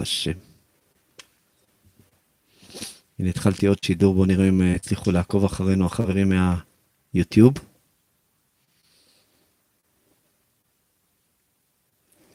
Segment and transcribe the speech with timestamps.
[0.00, 0.38] השם.
[3.18, 6.32] הנה התחלתי עוד שידור, בואו נראה אם הצליחו לעקוב אחרינו החברים
[7.14, 7.54] מהיוטיוב.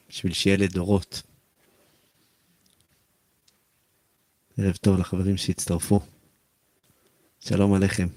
[0.09, 1.21] בשביל שיהיה לדורות.
[4.57, 5.99] ערב טוב לחברים שהצטרפו.
[7.39, 8.07] שלום עליכם.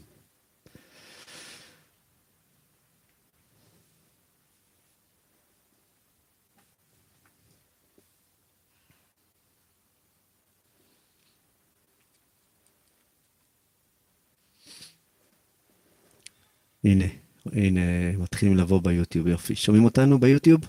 [16.84, 17.05] הנה,
[17.46, 17.80] הנה,
[18.18, 19.56] מתחילים לבוא ביוטיוב, יופי.
[19.56, 20.60] שומעים אותנו ביוטיוב?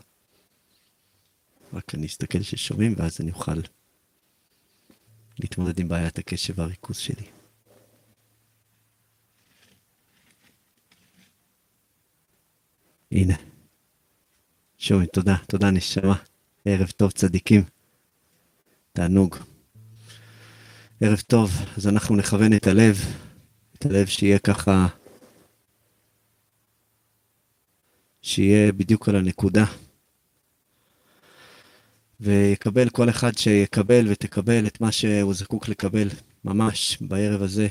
[1.74, 3.62] רק אני אסתכל ששומעים, ואז אני אוכל
[5.40, 7.26] להתמודד עם בעיית הקשב והריכוז שלי.
[13.12, 13.36] הנה.
[14.78, 16.16] שומעים, תודה, תודה נשמה.
[16.66, 17.64] ערב טוב צדיקים.
[18.94, 19.36] תענוג.
[21.02, 22.98] ערב טוב, אז אנחנו נכוון את הלב,
[23.76, 24.88] את הלב שיהיה ככה,
[28.22, 29.66] שיהיה בדיוק על הנקודה.
[32.20, 36.08] ויקבל כל אחד שיקבל ותקבל את מה שהוא זקוק לקבל
[36.46, 37.68] ממש בערב הזה.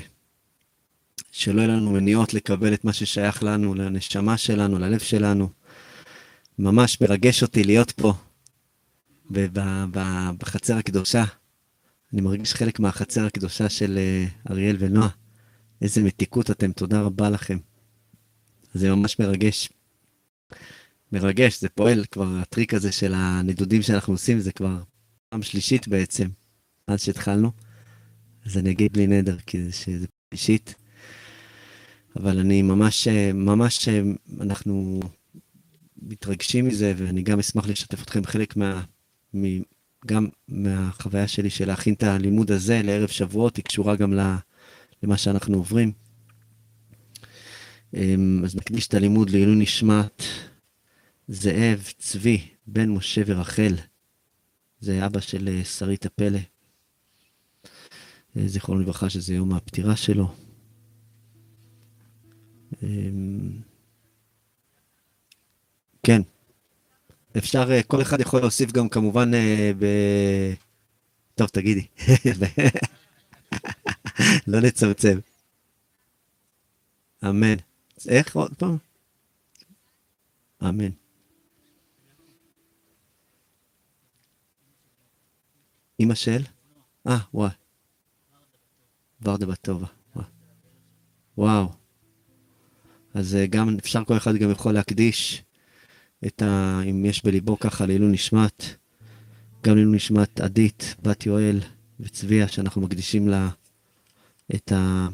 [1.31, 5.49] שלא יהיו לנו מניעות לקבל את מה ששייך לנו, לנשמה שלנו, ללב שלנו.
[6.59, 8.13] ממש מרגש אותי להיות פה
[10.37, 11.23] בחצר הקדושה.
[12.13, 15.09] אני מרגיש חלק מהחצר הקדושה של אה, אריאל ונועה.
[15.81, 17.57] איזה מתיקות אתם, תודה רבה לכם.
[18.73, 19.69] זה ממש מרגש.
[21.11, 24.81] מרגש, זה פועל כבר, הטריק הזה של הנדודים שאנחנו עושים, זה כבר
[25.29, 26.27] פעם שלישית בעצם,
[26.87, 27.51] מאז שהתחלנו.
[28.45, 30.75] אז אני אגיד בלי נדר, כי זה, שזה שלישית.
[32.15, 33.89] אבל אני ממש, ממש,
[34.41, 34.99] אנחנו
[36.01, 38.83] מתרגשים מזה, ואני גם אשמח לשתף אתכם חלק מה...
[39.35, 39.43] מ,
[40.05, 44.13] גם מהחוויה שלי של להכין את הלימוד הזה לערב שבועות, היא קשורה גם
[45.03, 45.91] למה שאנחנו עוברים.
[47.93, 50.23] אמ, אז נקדיש את הלימוד לעילוי נשמת
[51.27, 53.75] זאב צבי, בן משה ורחל.
[54.79, 56.39] זה אבא של אה, שרית הפלא.
[58.37, 60.35] אה, זיכרונו לברכה, שזה יום הפטירה שלו.
[62.83, 63.51] אמ,
[66.03, 66.21] כן.
[67.37, 69.31] אפשר, אה, כל אחד יכול להוסיף גם כמובן
[69.79, 69.85] ב...
[71.35, 71.87] טוב, תגידי.
[74.47, 75.19] לא נצמצם.
[77.23, 77.68] אמן.
[78.07, 78.77] איך עוד פעם?
[80.63, 80.89] אמן.
[85.99, 86.43] אמא של?
[87.07, 87.49] אה, וואי.
[89.21, 89.87] ורדה בטובה.
[91.37, 91.69] וואו.
[93.13, 95.43] אז אה, גם אפשר, כל אחד גם יכול להקדיש
[96.27, 96.81] את ה...
[96.89, 98.63] אם יש בליבו ככה לעילוי נשמת,
[99.63, 101.59] גם לעילוי נשמת עדית, בת יואל
[101.99, 103.49] וצביה, שאנחנו מקדישים לה
[104.55, 105.07] את, ה...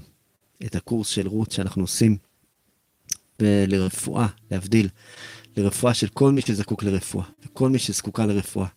[0.65, 2.17] את הקורס של רות שאנחנו עושים,
[3.39, 4.89] ולרפואה, להבדיל,
[5.57, 8.67] לרפואה של כל מי שזקוק לרפואה, וכל מי שזקוקה לרפואה.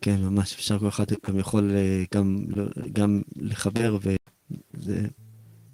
[0.00, 3.98] כן, ממש, אפשר כל אחד גם יכול אה, גם, לא, גם לחבר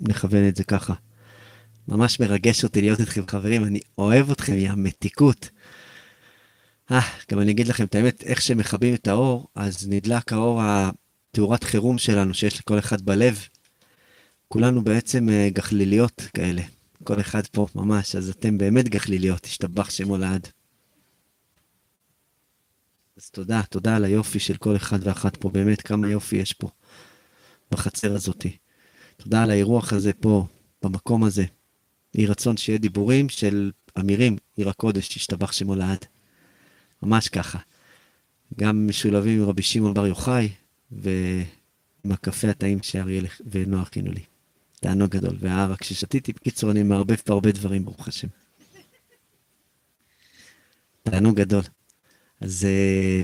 [0.01, 0.95] ונכוון את זה ככה.
[1.89, 5.51] ממש מרגש אותי להיות איתכם חברים, אני אוהב אתכם, יא מתיקות.
[6.91, 11.65] אה, גם אני אגיד לכם את האמת, איך שמכבים את האור, אז נדלק האור התאורת
[11.65, 13.47] חירום שלנו, שיש לכל אחד בלב.
[14.49, 16.63] כולנו בעצם אה, גחליליות כאלה,
[17.05, 20.49] כל אחד פה ממש, אז אתם באמת גחליליות, תשתבח שמו לעד.
[23.17, 26.69] אז תודה, תודה על היופי של כל אחד ואחת פה, באמת כמה יופי יש פה
[27.71, 28.57] בחצר הזאתי.
[29.17, 30.47] תודה על האירוח הזה פה,
[30.83, 31.45] במקום הזה.
[32.15, 36.05] יהי רצון שיהיה דיבורים של אמירים, עיר הקודש, תשתבח שמו לעד.
[37.03, 37.59] ממש ככה.
[38.57, 40.49] גם משולבים עם רבי שמעון בר יוחאי,
[40.93, 44.34] ועם הקפה הטעים שאריאל ונועה הכינו לי.
[44.85, 45.37] תענוג גדול.
[45.41, 48.29] והערק ששתיתי, בקיצור, אני מערבב פה הרבה דברים, ברוך השם.
[51.03, 51.63] תענוג גדול.
[52.41, 53.23] אז אה,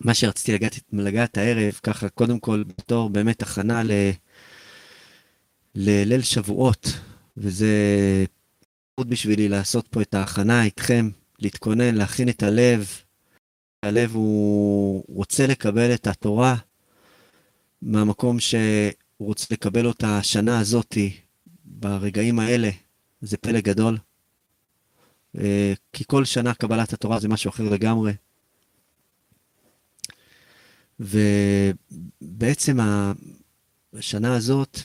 [0.00, 3.90] מה שרציתי לגעת, לגעת הערב, ככה, קודם כל, בתור באמת הכנה ל...
[5.74, 6.86] לליל שבועות,
[7.36, 7.74] וזה
[8.94, 12.88] עוד בשבילי לעשות פה את ההכנה איתכם, להתכונן, להכין את הלב.
[13.82, 16.56] הלב הוא רוצה לקבל את התורה
[17.82, 18.40] מהמקום
[19.22, 21.16] שהוא רוצה לקבל אותה השנה הזאתי,
[21.64, 22.70] ברגעים האלה.
[23.20, 23.98] זה פלא גדול.
[25.38, 28.12] אה, כי כל שנה קבלת התורה זה משהו אחר לגמרי.
[31.00, 32.78] ובעצם
[33.94, 34.78] השנה הזאת,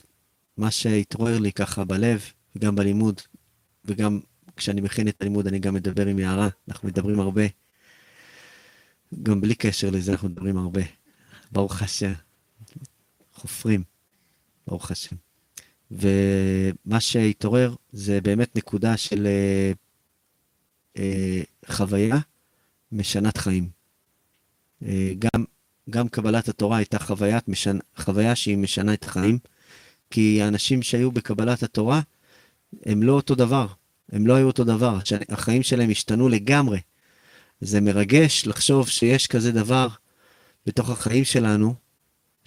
[0.56, 2.22] מה שהתעורר לי ככה בלב,
[2.58, 3.20] גם בלימוד,
[3.84, 4.20] וגם
[4.56, 7.44] כשאני מכין את הלימוד אני גם מדבר עם יערה, אנחנו מדברים הרבה.
[9.22, 10.82] גם בלי קשר לזה אנחנו מדברים הרבה.
[11.52, 12.12] ברוך השם.
[13.34, 13.82] חופרים,
[14.68, 15.16] ברוך השם.
[15.90, 19.72] ומה שהתעורר זה באמת נקודה של אה,
[20.98, 22.16] אה, חוויה
[22.92, 23.68] משנת חיים.
[24.82, 25.44] אה, גם,
[25.90, 27.78] גם קבלת התורה הייתה חוויית משנ...
[27.96, 29.38] חוויה שהיא משנה את החיים,
[30.10, 32.00] כי האנשים שהיו בקבלת התורה,
[32.86, 33.66] הם לא אותו דבר,
[34.12, 34.98] הם לא היו אותו דבר,
[35.28, 36.80] החיים שלהם השתנו לגמרי.
[37.60, 39.88] זה מרגש לחשוב שיש כזה דבר
[40.66, 41.74] בתוך החיים שלנו,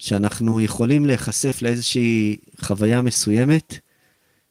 [0.02, 3.78] שאנחנו יכולים להיחשף לאיזושהי חוויה מסוימת,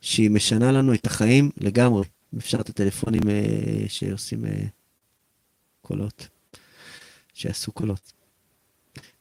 [0.01, 2.03] שהיא משנה לנו את החיים לגמרי.
[2.37, 4.65] אפשר את הטלפונים אה, שעושים אה,
[5.81, 6.27] קולות,
[7.33, 8.11] שיעשו קולות.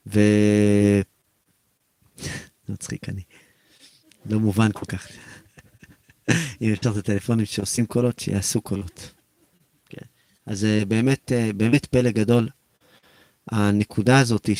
[0.06, 0.20] ו...
[2.18, 2.28] זה
[2.72, 3.22] מצחיק אני.
[4.26, 5.08] לא מובן כל כך.
[6.62, 9.12] אם אפשר את הטלפונים שעושים קולות, שיעשו קולות.
[9.88, 10.06] כן.
[10.46, 12.48] אז אה, באמת, אה, באמת פלא גדול.
[13.50, 14.56] הנקודה הזאת היא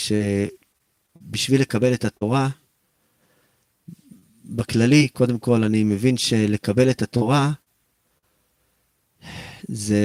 [1.26, 2.48] שבשביל לקבל את התורה,
[4.44, 7.52] בכללי, קודם כל, אני מבין שלקבל את התורה,
[9.68, 10.00] זה,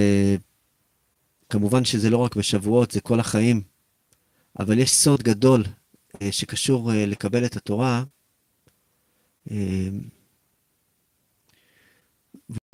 [1.50, 3.62] כמובן שזה לא רק בשבועות, זה כל החיים,
[4.60, 5.64] אבל יש סוד גדול
[6.22, 8.04] אה, שקשור לקבל את התורה,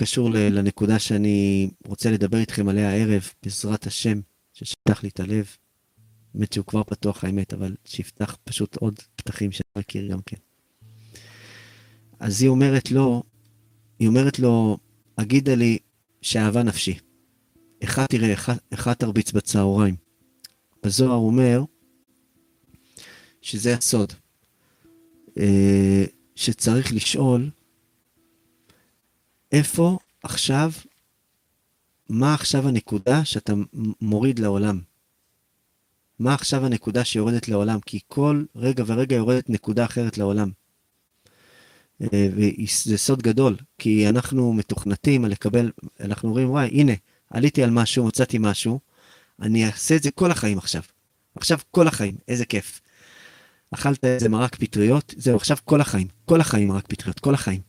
[0.02, 4.20] קשור לנקודה שאני רוצה לדבר איתכם עליה הערב, בעזרת השם,
[4.54, 5.56] ששטח לי את הלב.
[6.34, 10.36] באמת שהוא כבר פתוח האמת, אבל שיפתח פשוט עוד פתחים שאני מכיר גם כן.
[12.20, 13.22] אז היא אומרת לו,
[13.98, 14.78] היא אומרת לו,
[15.16, 15.78] אגידה לי
[16.22, 16.98] שאהבה נפשי.
[17.84, 19.96] אחד תראה, אחד, אחד תרביץ בצהריים.
[20.82, 21.62] בזוהר אומר
[23.42, 24.12] שזה הסוד,
[25.38, 26.04] אה,
[26.34, 27.50] שצריך לשאול
[29.52, 30.72] איפה עכשיו,
[32.08, 33.52] מה עכשיו הנקודה שאתה
[34.00, 34.80] מוריד לעולם?
[36.22, 37.78] מה עכשיו הנקודה שיורדת לעולם?
[37.86, 40.50] כי כל רגע ורגע יורדת נקודה אחרת לעולם.
[42.02, 45.70] אה, וזה סוד גדול, כי אנחנו מתוכנתים לקבל,
[46.00, 46.92] אנחנו אומרים, וואי, הנה,
[47.30, 48.80] עליתי על משהו, מצאתי משהו,
[49.42, 50.82] אני אעשה את זה כל החיים עכשיו.
[51.36, 52.80] עכשיו כל החיים, איזה כיף.
[53.70, 57.60] אכלת איזה מרק פטריות, זהו, עכשיו כל החיים, כל החיים מרק פטריות, כל החיים.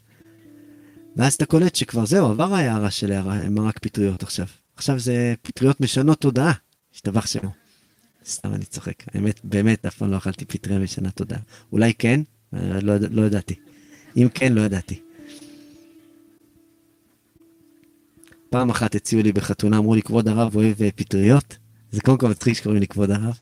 [1.16, 4.48] ואז אתה קולט שכבר זהו, עבר ההערה של מרק פטריות עכשיו.
[4.76, 6.54] עכשיו זה פטריות משנות תודעה,
[6.94, 7.62] השתבח שמו.
[8.25, 9.04] סתם אני צוחק.
[9.14, 11.40] האמת, באמת, אף פעם לא אכלתי פטריה משנת תודעה.
[11.72, 12.22] אולי כן,
[12.54, 13.56] אה, לא, לא ידעתי.
[14.18, 15.00] אם כן, לא ידעתי.
[18.50, 21.58] פעם אחת הציעו לי בחתונה, אמרו לי, כבוד הרב אוהב אה, פטריות.
[21.92, 23.38] זה קודם כל מצחיק שקוראים לי כבוד הרב,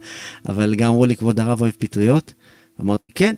[0.50, 2.34] אבל גם אמרו לי, כבוד הרב אוהב פטריות.
[2.82, 3.36] אמרתי, כן.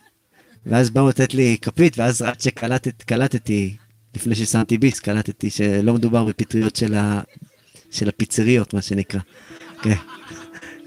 [0.66, 3.76] ואז באו לתת לי כפית, ואז עד שקלטתי
[4.14, 7.20] לפני ששמתי ביס, קלטתי שלא מדובר בפטריות של, ה...
[7.90, 9.20] של הפיצריות, מה שנקרא.
[9.82, 9.94] כן,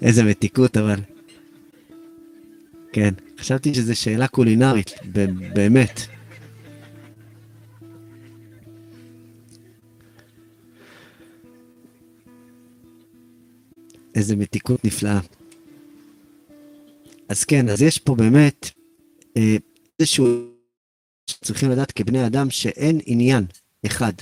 [0.01, 0.99] איזה מתיקות, אבל...
[2.93, 4.91] כן, חשבתי שזו שאלה קולינרית,
[5.53, 6.01] באמת.
[14.15, 15.19] איזה מתיקות נפלאה.
[17.29, 18.69] אז כן, אז יש פה באמת
[19.37, 19.55] אה,
[19.99, 20.27] איזשהו
[21.25, 23.45] צריכים לדעת כבני אדם שאין עניין
[23.85, 24.13] אחד.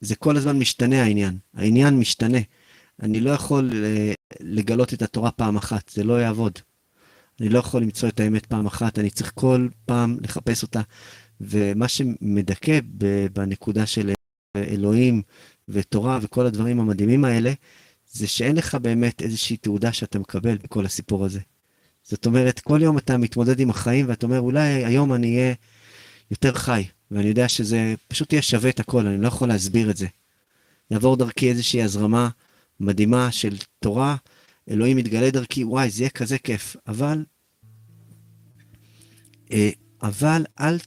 [0.00, 1.38] זה כל הזמן משתנה העניין.
[1.54, 2.38] העניין משתנה.
[3.02, 6.58] אני לא יכול אה, לגלות את התורה פעם אחת, זה לא יעבוד.
[7.40, 10.80] אני לא יכול למצוא את האמת פעם אחת, אני צריך כל פעם לחפש אותה.
[11.40, 12.78] ומה שמדכא
[13.32, 14.12] בנקודה של
[14.56, 15.22] אלוהים
[15.68, 17.52] ותורה וכל הדברים המדהימים האלה,
[18.12, 21.40] זה שאין לך באמת איזושהי תעודה שאתה מקבל בכל הסיפור הזה.
[22.02, 25.54] זאת אומרת, כל יום אתה מתמודד עם החיים ואתה אומר, אולי היום אני אהיה
[26.30, 29.96] יותר חי, ואני יודע שזה פשוט יהיה שווה את הכל, אני לא יכול להסביר את
[29.96, 30.06] זה.
[30.90, 32.28] יעבור דרכי איזושהי הזרמה
[32.82, 34.16] מדהימה של תורה,
[34.70, 36.76] אלוהים יתגלה דרכי, וואי, זה יהיה כזה כיף.
[36.88, 37.24] אבל,
[39.52, 39.70] אה,
[40.02, 40.78] אבל אל,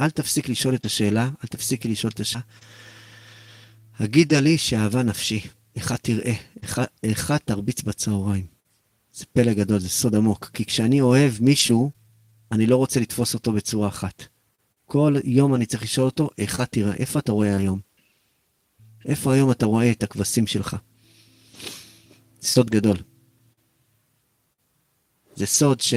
[0.00, 2.44] אל תפסיק לשאול את השאלה, אל תפסיקי לשאול את השאלה.
[3.98, 5.40] הגידה לי שאהבה נפשי,
[5.76, 6.34] איך תראה,
[7.02, 8.46] איך תרביץ בצהריים.
[9.12, 10.50] זה פלא גדול, זה סוד עמוק.
[10.52, 11.90] כי כשאני אוהב מישהו,
[12.52, 14.24] אני לא רוצה לתפוס אותו בצורה אחת.
[14.84, 17.80] כל יום אני צריך לשאול אותו, איך תראה, איפה אתה רואה היום?
[19.04, 20.76] איפה היום אתה רואה את הכבשים שלך?
[22.44, 22.96] סוד גדול.
[25.34, 25.94] זה סוד ש...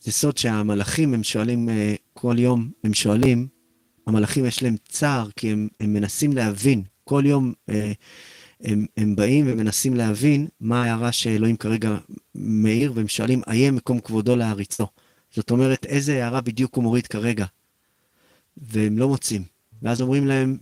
[0.00, 1.72] זה סוד שהמלאכים הם שואלים uh,
[2.12, 3.48] כל יום, הם שואלים,
[4.06, 7.72] המלאכים יש להם צער כי הם, הם מנסים להבין, כל יום uh,
[8.60, 11.98] הם, הם באים ומנסים להבין מה ההערה שאלוהים כרגע
[12.34, 14.86] מאיר, והם שואלים, איה מקום כבודו להריצו.
[15.30, 17.46] זאת אומרת, איזה הערה בדיוק הוא מוריד כרגע.
[18.56, 19.49] והם לא מוצאים.
[19.82, 20.58] ואז אומרים להם,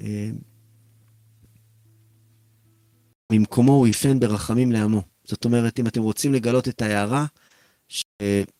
[0.00, 0.30] אה,
[3.32, 5.02] ממקומו הוא יפן ברחמים לעמו.
[5.24, 7.26] זאת אומרת, אם אתם רוצים לגלות את ההערה
[7.88, 8.04] ש...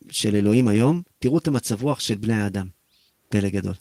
[0.09, 2.67] של אלוהים היום, תראו את המצב רוח של בני האדם.
[3.29, 3.73] פלא גדול.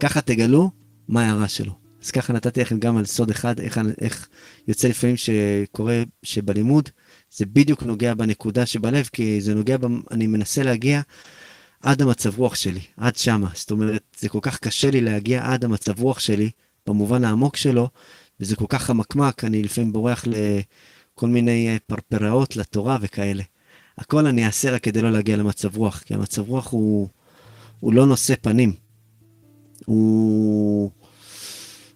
[0.00, 0.70] ככה תגלו
[1.08, 1.72] מה ההערה שלו.
[2.02, 4.28] אז ככה נתתי לכם גם על סוד אחד, איך, איך
[4.68, 6.88] יוצא לפעמים שקורה שבלימוד,
[7.30, 11.00] זה בדיוק נוגע בנקודה שבלב, כי זה נוגע, ב, אני מנסה להגיע
[11.84, 13.48] עד המצב רוח שלי, עד שמה.
[13.54, 16.50] זאת אומרת, זה כל כך קשה לי להגיע עד המצב רוח שלי,
[16.86, 17.88] במובן העמוק שלו,
[18.40, 23.42] וזה כל כך חמקמק, אני לפעמים בורח לכל מיני אה, פרפראות לתורה וכאלה.
[23.98, 27.08] הכל אני אעשה רק כדי לא להגיע למצב רוח, כי המצב רוח הוא,
[27.80, 28.72] הוא לא נושא פנים.
[29.86, 30.90] הוא...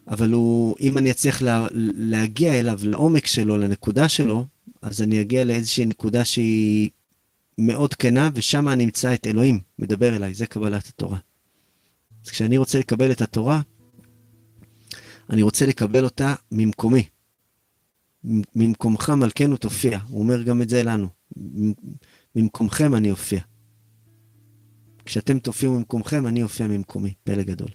[0.08, 1.66] אבל הוא, אם אני אצליח לה,
[1.96, 4.44] להגיע אליו, לעומק שלו, לנקודה שלו,
[4.82, 6.90] אז אני אגיע לאיזושהי נקודה שהיא
[7.58, 11.18] מאוד כנה, ושם אני אמצא את אלוהים מדבר אליי, זה קבלת התורה.
[12.24, 13.60] אז כשאני רוצה לקבל את התורה,
[15.30, 17.08] אני רוצה לקבל אותה ממקומי.
[18.54, 21.08] ממקומך מלכנו תופיע, הוא אומר גם את זה לנו.
[22.36, 23.40] ממקומכם אני אופיע.
[25.04, 27.14] כשאתם תופיעו ממקומכם, אני אופיע ממקומי.
[27.24, 27.68] פלא גדול.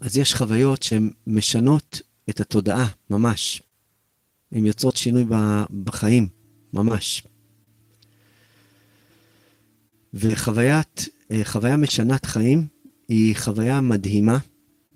[0.00, 2.00] אז יש חוויות שהן משנות
[2.30, 3.62] את התודעה, ממש.
[4.52, 5.24] הן יוצרות שינוי
[5.84, 6.28] בחיים,
[6.72, 7.26] ממש.
[10.14, 12.66] וחוויית, אה, חוויה משנת חיים
[13.08, 14.38] היא חוויה מדהימה,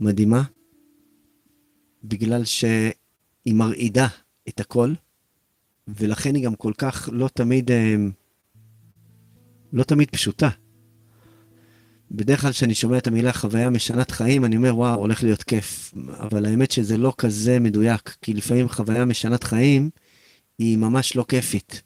[0.00, 0.42] מדהימה,
[2.04, 4.08] בגלל שהיא מרעידה
[4.48, 4.92] את הכל,
[5.88, 7.96] ולכן היא גם כל כך לא תמיד, אה,
[9.72, 10.48] לא תמיד פשוטה.
[12.14, 15.94] בדרך כלל כשאני שומע את המילה חוויה משנת חיים, אני אומר, וואו, הולך להיות כיף.
[16.20, 19.90] אבל האמת שזה לא כזה מדויק, כי לפעמים חוויה משנת חיים
[20.58, 21.82] היא ממש לא כיפית.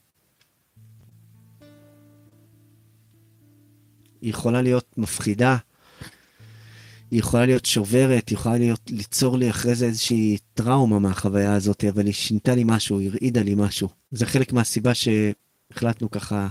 [4.20, 5.56] היא יכולה להיות מפחידה,
[7.10, 11.84] היא יכולה להיות שוברת, היא יכולה להיות, ליצור לי אחרי זה איזושהי טראומה מהחוויה הזאת,
[11.84, 13.88] אבל היא שינתה לי משהו, היא הרעידה לי משהו.
[14.10, 16.48] זה חלק מהסיבה שהחלטנו ככה,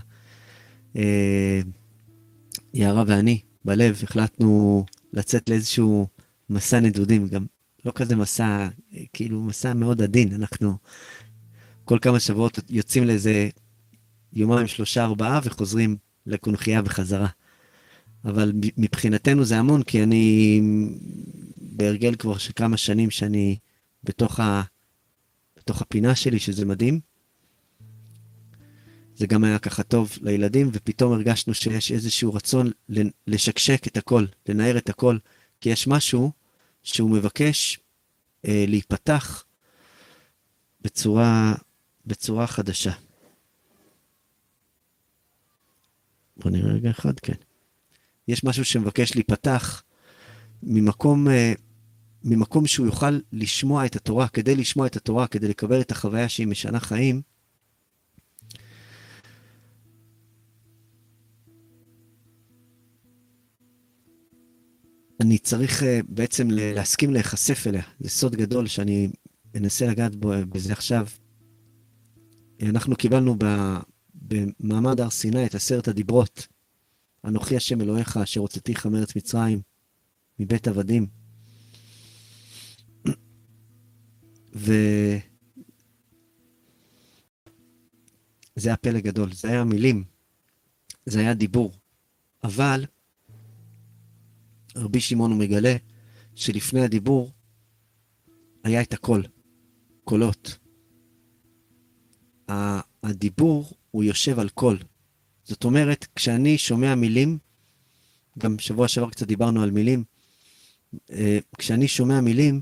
[0.96, 1.62] אה,
[2.74, 6.08] יערה ואני, בלב, החלטנו לצאת לאיזשהו
[6.50, 7.46] מסע נדודים, גם
[7.86, 8.68] לא כזה מסע,
[9.14, 10.78] כאילו מסע מאוד עדין, אנחנו
[11.86, 13.50] כל כמה שבועות יוצאים לאיזה
[14.34, 17.28] יומיים, שלושה, ארבעה, וחוזרים לקונכייה בחזרה.
[18.26, 20.62] אבל מבחינתנו זה המון, כי אני
[21.58, 23.58] בהרגל כבר כמה שנים שאני
[24.04, 24.62] בתוך, ה,
[25.58, 27.00] בתוך הפינה שלי, שזה מדהים.
[29.16, 32.72] זה גם היה ככה טוב לילדים, ופתאום הרגשנו שיש איזשהו רצון
[33.28, 35.18] לשקשק את הכל, לנער את הכל,
[35.62, 36.32] כי יש משהו
[36.84, 37.80] שהוא מבקש
[38.48, 39.44] אה, להיפתח
[40.82, 41.56] בצורה,
[42.06, 42.92] בצורה חדשה.
[46.38, 47.34] בוא נראה רגע אחד, כן.
[48.28, 49.84] יש משהו שמבקש להיפתח
[50.64, 51.54] ממקום, אה,
[52.24, 56.48] ממקום שהוא יוכל לשמוע את התורה, כדי לשמוע את התורה, כדי לקבל את החוויה שהיא
[56.48, 57.22] משנה חיים,
[65.25, 67.84] אני צריך uh, בעצם להסכים להיחשף אליה.
[68.00, 69.10] זה סוד גדול שאני
[69.55, 71.08] אנסה לגעת בו, בזה עכשיו.
[72.62, 73.46] אנחנו קיבלנו ב,
[74.15, 76.48] במעמד הר סיני את עשרת הדיברות.
[77.25, 79.62] אנוכי השם אלוהיך אשר הוצאתיך מארץ מצרים,
[80.39, 81.08] מבית עבדים.
[84.53, 85.20] וזה
[88.65, 90.03] היה פלא גדול, זה היה מילים,
[91.05, 91.72] זה היה דיבור.
[92.44, 92.86] אבל
[94.75, 95.75] רבי שמעון הוא מגלה
[96.36, 97.32] שלפני הדיבור
[98.63, 99.24] היה את הקול,
[100.03, 100.58] קולות.
[103.03, 104.77] הדיבור הוא יושב על קול.
[105.44, 107.38] זאת אומרת, כשאני שומע מילים,
[108.39, 110.03] גם שבוע שעבר קצת דיברנו על מילים,
[111.12, 112.62] אה, כשאני שומע מילים,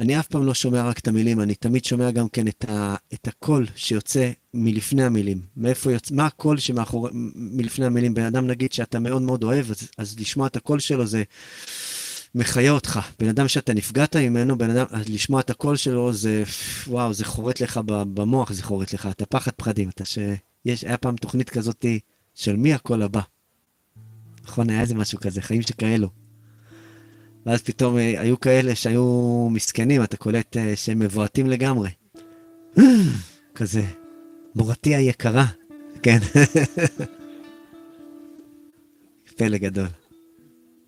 [0.00, 2.96] אני אף פעם לא שומע רק את המילים, אני תמיד שומע גם כן את, ה,
[3.14, 5.40] את הקול שיוצא מלפני המילים.
[5.56, 8.14] מאיפה יוצא, מה הקול שמאחורי, מלפני המילים?
[8.14, 11.22] בן אדם נגיד שאתה מאוד מאוד אוהב, אז, אז לשמוע את הקול שלו זה
[12.34, 13.00] מחיה אותך.
[13.18, 16.42] בן אדם שאתה נפגעת ממנו, בן אדם, לשמוע את הקול שלו זה,
[16.86, 19.88] וואו, זה חורט לך במוח, זה חורט לך, אתה פחד פחדים.
[19.88, 20.18] אתה ש...
[20.64, 21.84] יש, היה פעם תוכנית כזאת
[22.34, 23.20] של מי הקול הבא.
[24.44, 26.27] נכון, היה איזה משהו כזה, חיים שכאלו.
[27.48, 31.90] ואז פתאום אה, היו כאלה שהיו מסכנים, אתה קולט אה, שהם מבועטים לגמרי.
[33.54, 33.82] כזה,
[34.54, 35.46] מורתי היקרה,
[36.02, 36.18] כן.
[39.36, 39.86] פלא גדול.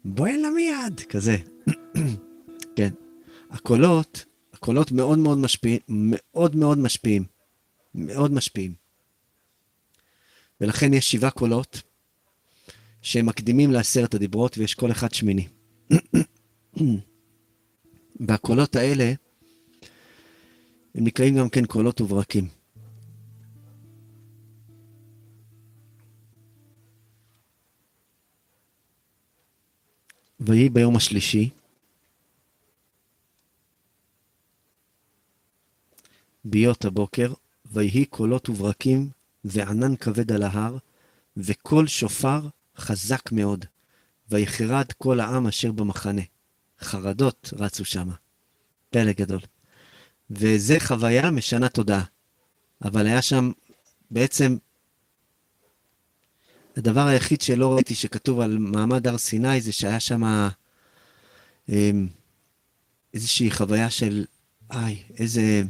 [0.05, 1.37] בואי אלה מיד, כזה.
[2.77, 2.91] כן.
[3.51, 7.25] הקולות, הקולות מאוד מאוד משפיעים, מאוד מאוד משפיעים.
[7.95, 8.75] מאוד משפיעים.
[10.61, 11.83] ולכן יש שבעה קולות
[13.03, 15.49] שהם מקדימים לעשרת הדיברות, ויש כל אחד שמיני.
[18.29, 19.13] והקולות האלה,
[20.95, 22.49] הם נקראים גם כן קולות וברקים.
[30.41, 31.51] ויהי ביום השלישי,
[36.45, 37.33] ביות הבוקר,
[37.67, 39.11] ויהי קולות וברקים
[39.45, 40.77] וענן כבד על ההר,
[41.37, 43.65] וקול שופר חזק מאוד,
[44.29, 46.23] ויחרד כל העם אשר במחנה.
[46.83, 48.15] חרדות רצו שמה.
[48.91, 49.41] פלא גדול.
[50.31, 52.05] וזה חוויה משנה תודעה.
[52.85, 53.51] אבל היה שם
[54.11, 54.57] בעצם,
[56.77, 60.49] הדבר היחיד שלא ראיתי שכתוב על מעמד הר סיני זה שהיה שם
[61.69, 62.09] אמ,
[63.15, 64.25] איזושהי חוויה של,
[64.71, 65.63] איי, איזה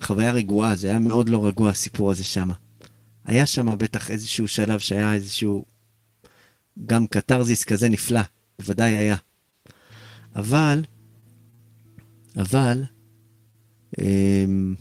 [0.00, 2.50] חוויה רגועה, זה היה מאוד לא רגוע הסיפור הזה שם.
[3.24, 5.64] היה שם בטח איזשהו שלב שהיה איזשהו
[6.86, 8.20] גם קתרזיס כזה נפלא,
[8.58, 9.16] בוודאי היה.
[10.38, 10.82] אבל,
[12.36, 12.82] אבל,
[14.00, 14.74] אמ,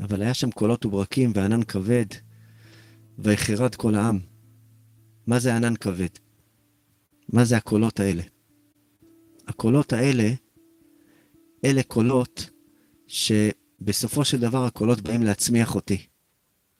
[0.00, 2.06] אבל היה שם קולות וברקים וענן כבד,
[3.18, 4.18] ויחרד כל העם.
[5.26, 6.08] מה זה ענן כבד?
[7.28, 8.22] מה זה הקולות האלה?
[9.48, 10.32] הקולות האלה,
[11.64, 12.50] אלה קולות
[13.06, 16.06] שבסופו של דבר הקולות באים להצמיח אותי.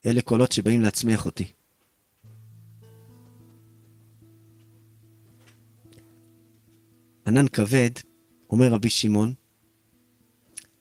[0.07, 1.53] אלה קולות שבאים להצמיח אותי.
[7.27, 7.91] ענן כבד,
[8.51, 9.35] אומר רבי שמעון,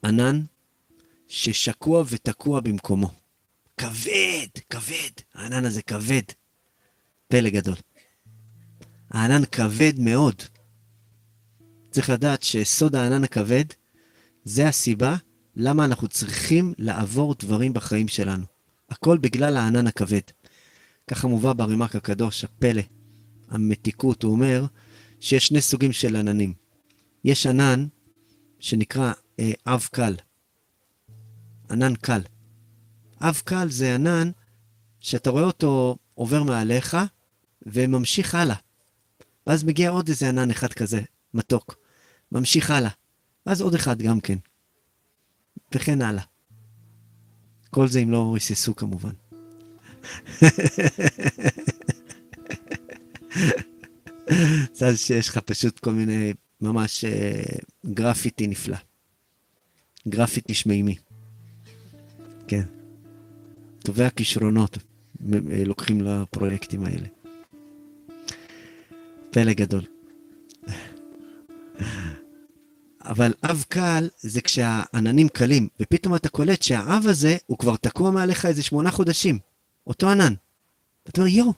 [0.04, 0.42] ענן
[1.28, 3.12] ששקוע ותקוע במקומו.
[3.78, 6.22] כבד, כבד, הענן הזה כבד.
[7.28, 7.76] פלא גדול.
[9.10, 10.36] הענן כבד מאוד.
[11.92, 13.66] צריך לדעת שסוד הענן הכבד
[14.44, 15.16] זה הסיבה
[15.56, 18.46] למה אנחנו צריכים לעבור דברים בחיים שלנו.
[18.90, 20.22] הכל בגלל הענן הכבד.
[21.08, 22.82] ככה מובא ברימק הקדוש, הפלא,
[23.50, 24.66] המתיקות, הוא אומר
[25.24, 26.54] שיש שני סוגים של עננים.
[27.24, 27.86] יש ענן
[28.60, 30.16] שנקרא אה, אב קל,
[31.72, 32.22] ענן קל.
[33.22, 34.32] אב קל זה ענן
[35.00, 36.98] שאתה רואה אותו עובר מעליך
[37.66, 38.56] וממשיך הלאה.
[39.48, 41.02] ואז מגיע עוד איזה ענן אחד כזה,
[41.34, 41.76] מתוק.
[42.32, 42.92] ממשיך הלאה.
[43.46, 44.38] ואז עוד אחד גם כן.
[45.76, 46.24] וכן הלאה.
[47.70, 49.14] כל זה אם לא ריססו כמובן.
[54.74, 57.44] זה שיש לך פשוט כל מיני, ממש אה,
[57.86, 58.78] גרפיטי נפלא.
[60.08, 60.96] גרפיטי שמימי.
[62.48, 62.64] כן.
[63.80, 64.78] טובי הכישרונות
[65.34, 67.08] אה, לוקחים לפרויקטים האלה.
[69.32, 69.84] פלא גדול.
[73.06, 78.46] אבל אב קל זה כשהעננים קלים, ופתאום אתה קולט שהאב הזה הוא כבר תקוע מעליך
[78.46, 79.40] איזה שמונה חודשים.
[79.88, 80.34] אותו ענן.
[81.10, 81.54] אתה אומר, יואו,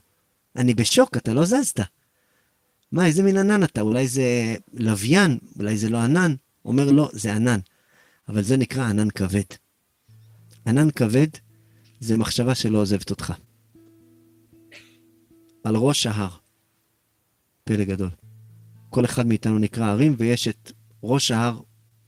[0.56, 1.80] אני בשוק, אתה לא זזת.
[2.92, 3.80] מה, איזה מין ענן אתה?
[3.80, 6.34] אולי זה לוויין, אולי זה לא ענן.
[6.64, 7.58] אומר, לא, זה ענן.
[8.28, 9.44] אבל זה נקרא ענן כבד.
[10.66, 11.28] ענן כבד
[12.00, 13.32] זה מחשבה שלא עוזבת אותך.
[15.64, 16.36] על ראש ההר.
[17.64, 18.10] פלא גדול.
[18.90, 20.72] כל אחד מאיתנו נקרא הרים, ויש את
[21.02, 21.60] ראש ההר,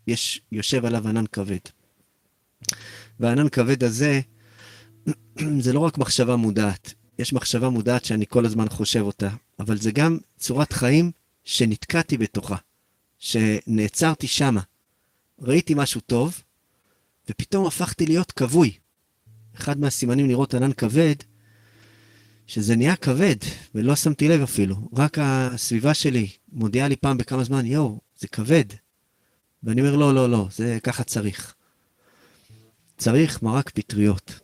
[0.07, 1.59] יש, יושב עליו ענן כבד.
[3.21, 4.21] והענן כבד הזה,
[5.64, 9.90] זה לא רק מחשבה מודעת, יש מחשבה מודעת שאני כל הזמן חושב אותה, אבל זה
[9.90, 11.11] גם צורת חיים
[11.44, 12.57] שנתקעתי בתוכה,
[13.18, 14.61] שנעצרתי שמה.
[15.40, 16.42] ראיתי משהו טוב,
[17.31, 18.73] ופתאום הפכתי להיות כבוי.
[19.57, 21.14] אחד מהסימנים לראות ענן כבד,
[22.47, 23.37] שזה נהיה כבד,
[23.75, 24.77] ולא שמתי לב אפילו.
[24.97, 28.64] רק הסביבה שלי מודיעה לי פעם בכמה זמן, יואו, זה כבד.
[29.62, 31.55] ואני אומר, לא, לא, לא, זה ככה צריך.
[32.99, 34.40] צריך מרק פטריות.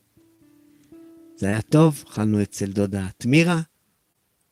[1.37, 3.61] זה היה טוב, אכלנו אצל דודה תמירה,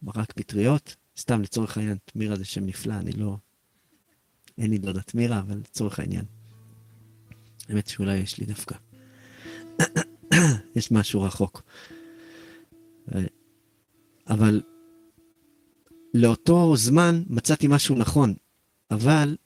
[0.03, 3.37] מרק פטריות, סתם לצורך העניין, תמירה זה שם נפלא, אני לא...
[4.59, 6.25] אין לי דודה תמירה, אבל לצורך העניין.
[7.69, 8.75] האמת שאולי יש לי דווקא.
[10.77, 11.63] יש משהו רחוק.
[14.29, 14.63] אבל
[16.15, 18.35] לאותו זמן מצאתי משהו נכון,
[18.91, 19.37] אבל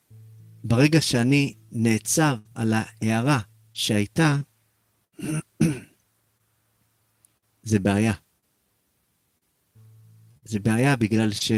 [0.64, 3.40] ברגע שאני נעצר על ההערה
[3.72, 4.36] שהייתה,
[7.62, 8.12] זה בעיה.
[10.46, 11.52] זה בעיה בגלל ש...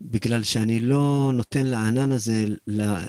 [0.00, 3.06] בגלל שאני לא נותן לענן הזה לה...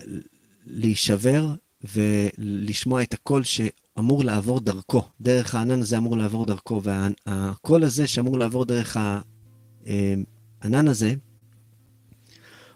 [0.65, 1.55] להישבר
[1.93, 5.03] ולשמוע את הקול שאמור לעבור דרכו.
[5.21, 8.97] דרך הענן הזה אמור לעבור דרכו, והקול הזה שאמור לעבור דרך
[10.61, 11.13] הענן הזה,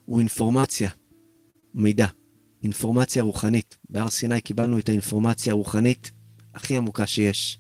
[0.05, 0.89] הוא אינפורמציה,
[1.73, 2.08] מידע,
[2.63, 3.77] אינפורמציה רוחנית.
[3.89, 6.12] בהר סיני קיבלנו את האינפורמציה הרוחנית
[6.53, 7.60] הכי עמוקה שיש.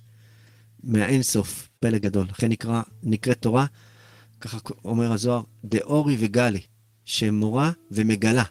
[0.83, 2.27] מהאינסוף, פלא גדול.
[2.29, 3.65] לכן נקרא, נקראת תורה,
[4.41, 6.61] ככה אומר הזוהר, דאורי וגלי,
[7.05, 8.43] שמורה ומגלה.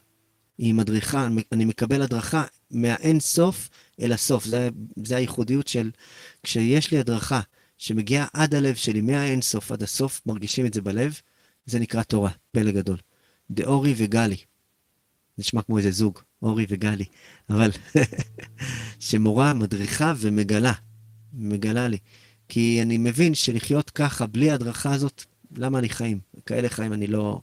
[0.58, 3.68] היא מדריכה, אני מקבל הדרכה מהאינסוף
[4.00, 4.44] אל הסוף.
[4.44, 4.68] זה,
[5.04, 5.90] זה הייחודיות של,
[6.42, 7.40] כשיש לי הדרכה
[7.78, 11.20] שמגיעה עד הלב שלי, מהאינסוף עד הסוף, מרגישים את זה בלב,
[11.66, 12.96] זה נקרא תורה, פלא גדול.
[13.50, 14.36] דאורי וגלי.
[15.38, 17.04] נשמע כמו איזה זוג, אורי וגלי,
[17.50, 17.70] אבל
[19.00, 20.72] שמורה, מדריכה ומגלה,
[21.38, 21.98] מגלה לי.
[22.48, 25.24] כי אני מבין שלחיות ככה, בלי ההדרכה הזאת,
[25.56, 26.18] למה אני חיים?
[26.46, 27.40] כאלה חיים אני לא...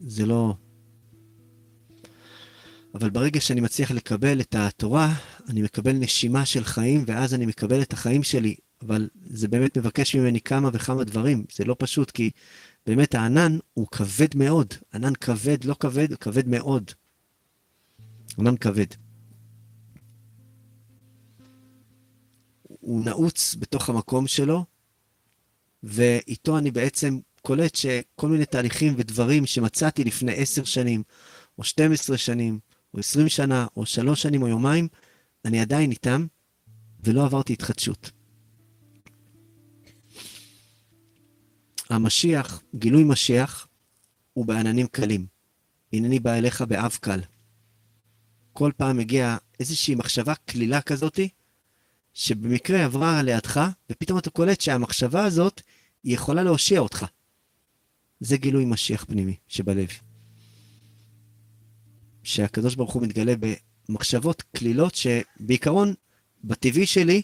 [0.00, 0.54] זה לא...
[2.94, 5.14] אבל ברגע שאני מצליח לקבל את התורה,
[5.48, 8.54] אני מקבל נשימה של חיים, ואז אני מקבל את החיים שלי.
[8.82, 11.44] אבל זה באמת מבקש ממני כמה וכמה דברים.
[11.52, 12.30] זה לא פשוט, כי
[12.86, 14.74] באמת הענן הוא כבד מאוד.
[14.94, 16.90] ענן כבד, לא כבד, כבד מאוד.
[18.38, 18.86] ענן כבד.
[22.86, 24.64] הוא נעוץ בתוך המקום שלו,
[25.82, 31.02] ואיתו אני בעצם קולט שכל מיני תהליכים ודברים שמצאתי לפני עשר שנים,
[31.58, 32.58] או 12 שנים,
[32.94, 34.88] או 20 שנה, או שלוש שנים, או יומיים,
[35.44, 36.26] אני עדיין איתם,
[37.00, 38.10] ולא עברתי התחדשות.
[41.90, 43.68] המשיח, גילוי משיח,
[44.32, 45.26] הוא בעננים קלים.
[45.92, 47.20] הנני בא אליך באב קל.
[48.52, 51.28] כל פעם מגיעה איזושהי מחשבה קלילה כזאתי,
[52.18, 55.62] שבמקרה עברה לידך, ופתאום אתה קולט שהמחשבה הזאת,
[56.04, 57.06] היא יכולה להושיע אותך.
[58.20, 59.88] זה גילוי משיח פנימי שבלב.
[62.22, 63.34] שהקדוש ברוך הוא מתגלה
[63.88, 65.94] במחשבות קלילות שבעיקרון,
[66.44, 67.22] בטבעי שלי,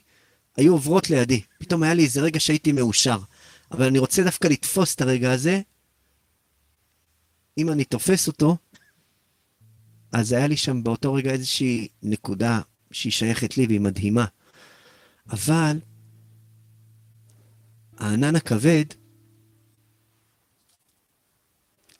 [0.57, 1.42] היו עוברות לידי.
[1.59, 3.18] פתאום היה לי איזה רגע שהייתי מאושר.
[3.70, 5.61] אבל אני רוצה דווקא לתפוס את הרגע הזה.
[7.59, 8.57] אם אני תופס אותו,
[10.12, 14.26] אז היה לי שם באותו רגע איזושהי נקודה שהיא שייכת לי והיא מדהימה.
[15.33, 15.79] אבל
[17.97, 18.85] הענן הכבד,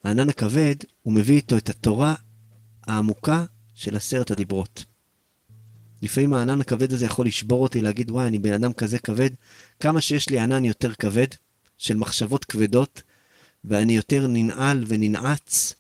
[0.05, 2.15] הענן הכבד, הוא מביא איתו את התורה
[2.83, 4.85] העמוקה של עשרת הדיברות.
[6.03, 9.31] לפעמים הענן הכבד הזה יכול לשבור אותי, להגיד, וואי, אני בן אדם כזה כבד.
[9.81, 11.27] כמה שיש לי ענן יותר כבד,
[11.79, 13.03] של מחשבות כבדות,
[13.65, 15.75] ואני יותר ננעל וננעץ,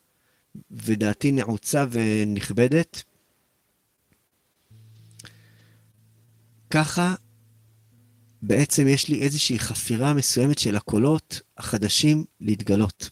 [0.70, 3.02] ודעתי נעוצה ונכבדת.
[6.70, 7.14] ככה
[8.42, 13.10] בעצם יש לי איזושהי חפירה מסוימת של הקולות החדשים להתגלות.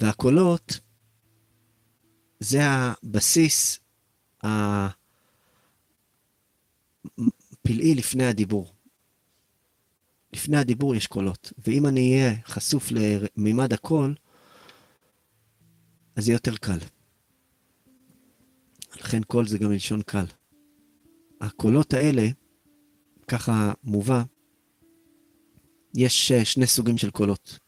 [0.00, 0.80] והקולות
[2.40, 3.80] זה הבסיס
[4.42, 4.74] הפלאי
[7.94, 8.74] לפני הדיבור.
[10.32, 14.14] לפני הדיבור יש קולות, ואם אני אהיה חשוף למימד הקול,
[16.16, 16.78] אז יהיה יותר קל.
[19.00, 20.24] לכן קול זה גם מלשון קל.
[21.40, 22.28] הקולות האלה,
[23.28, 24.22] ככה מובא,
[25.94, 27.58] יש שני סוגים של קולות.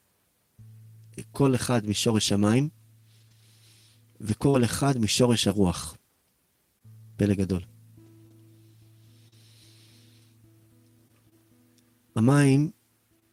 [1.30, 2.68] קול אחד משורש המים,
[4.20, 5.96] וקול אחד משורש הרוח.
[7.16, 7.62] פלא גדול.
[12.16, 12.70] המים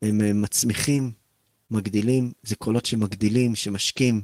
[0.02, 1.12] הם מצמיחים,
[1.72, 4.22] מגדילים, זה קולות שמגדילים, שמשקים,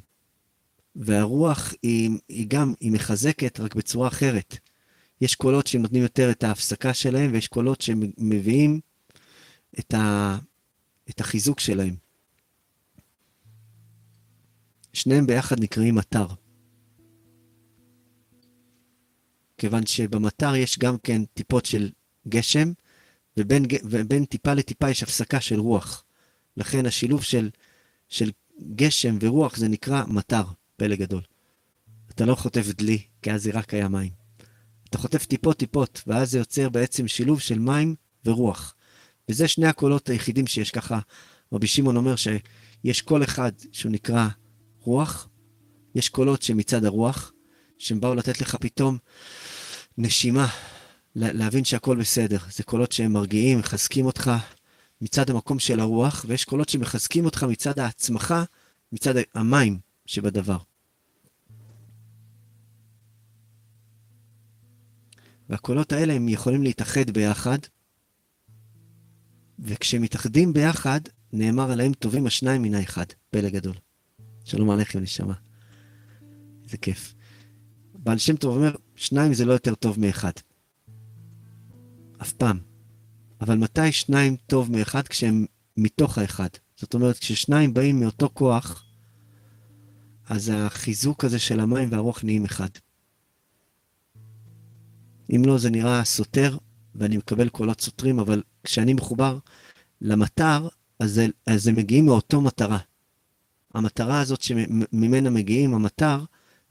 [0.96, 4.58] והרוח היא, היא גם, היא מחזקת, רק בצורה אחרת.
[5.22, 8.80] יש קולות שנותנים יותר את ההפסקה שלהם, ויש קולות שמביאים
[9.80, 10.38] את, ה,
[11.10, 11.96] את החיזוק שלהם.
[14.94, 16.28] שניהם ביחד נקראים מטר.
[19.58, 21.90] כיוון שבמטר יש גם כן טיפות של
[22.28, 22.72] גשם,
[23.38, 26.04] ובין, ובין טיפה לטיפה יש הפסקה של רוח.
[26.58, 27.50] לכן השילוב של,
[28.10, 28.32] של
[28.76, 30.44] גשם ורוח זה נקרא מטר,
[30.80, 31.22] פלא גדול.
[32.10, 34.12] אתה לא חוטף דלי, כי אז זה רק היה מים.
[34.90, 38.76] אתה חוטף טיפות-טיפות, ואז זה יוצר בעצם שילוב של מים ורוח.
[39.30, 41.00] וזה שני הקולות היחידים שיש ככה.
[41.54, 44.28] רבי שמעון אומר שיש קול אחד שהוא נקרא
[44.80, 45.30] רוח,
[45.96, 47.32] יש קולות שמצד הרוח,
[47.78, 48.98] שהם באו לתת לך פתאום
[49.98, 50.48] נשימה,
[51.16, 52.38] להבין שהכל בסדר.
[52.52, 54.32] זה קולות שהם מרגיעים, מחזקים אותך
[55.02, 58.36] מצד המקום של הרוח, ויש קולות שמחזקים אותך מצד העצמך,
[58.92, 60.69] מצד המים שבדבר.
[65.50, 67.58] והקולות האלה הם יכולים להתאחד ביחד,
[69.60, 71.02] וכשהם מתאחדים ביחד,
[71.34, 73.06] נאמר עליהם טובים השניים מן האחד.
[73.30, 73.76] פלא גדול.
[74.46, 75.34] שלום עליכם, נשמה.
[76.64, 77.16] איזה כיף.
[77.94, 80.32] בעל שם טוב אומר, שניים זה לא יותר טוב מאחד.
[82.22, 82.60] אף פעם.
[83.42, 85.08] אבל מתי שניים טוב מאחד?
[85.08, 85.46] כשהם
[85.78, 86.50] מתוך האחד.
[86.76, 88.86] זאת אומרת, כששניים באים מאותו כוח,
[90.26, 92.70] אז החיזוק הזה של המים והרוח נהיים אחד.
[95.36, 96.58] אם לא, זה נראה סותר,
[96.96, 99.38] ואני מקבל קולות סותרים, אבל כשאני מחובר
[100.02, 100.68] למטר,
[101.00, 102.78] אז אז זה מגיעים מאותו מטרה.
[103.74, 106.24] המטרה הזאת שממנה מגיעים, המטר,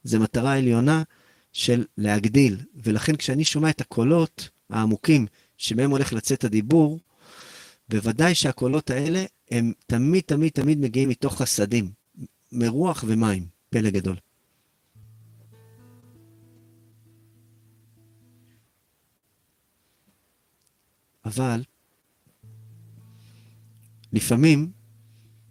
[0.04, 1.02] זה מטרה עליונה
[1.52, 2.56] של להגדיל.
[2.84, 7.00] ולכן כשאני שומע את הקולות העמוקים שמהם הולך לצאת הדיבור,
[7.88, 11.90] בוודאי שהקולות האלה הם תמיד תמיד תמיד מגיעים מתוך חסדים,
[12.52, 14.16] מרוח ומים, פלא גדול.
[21.28, 21.62] אבל
[24.12, 24.72] לפעמים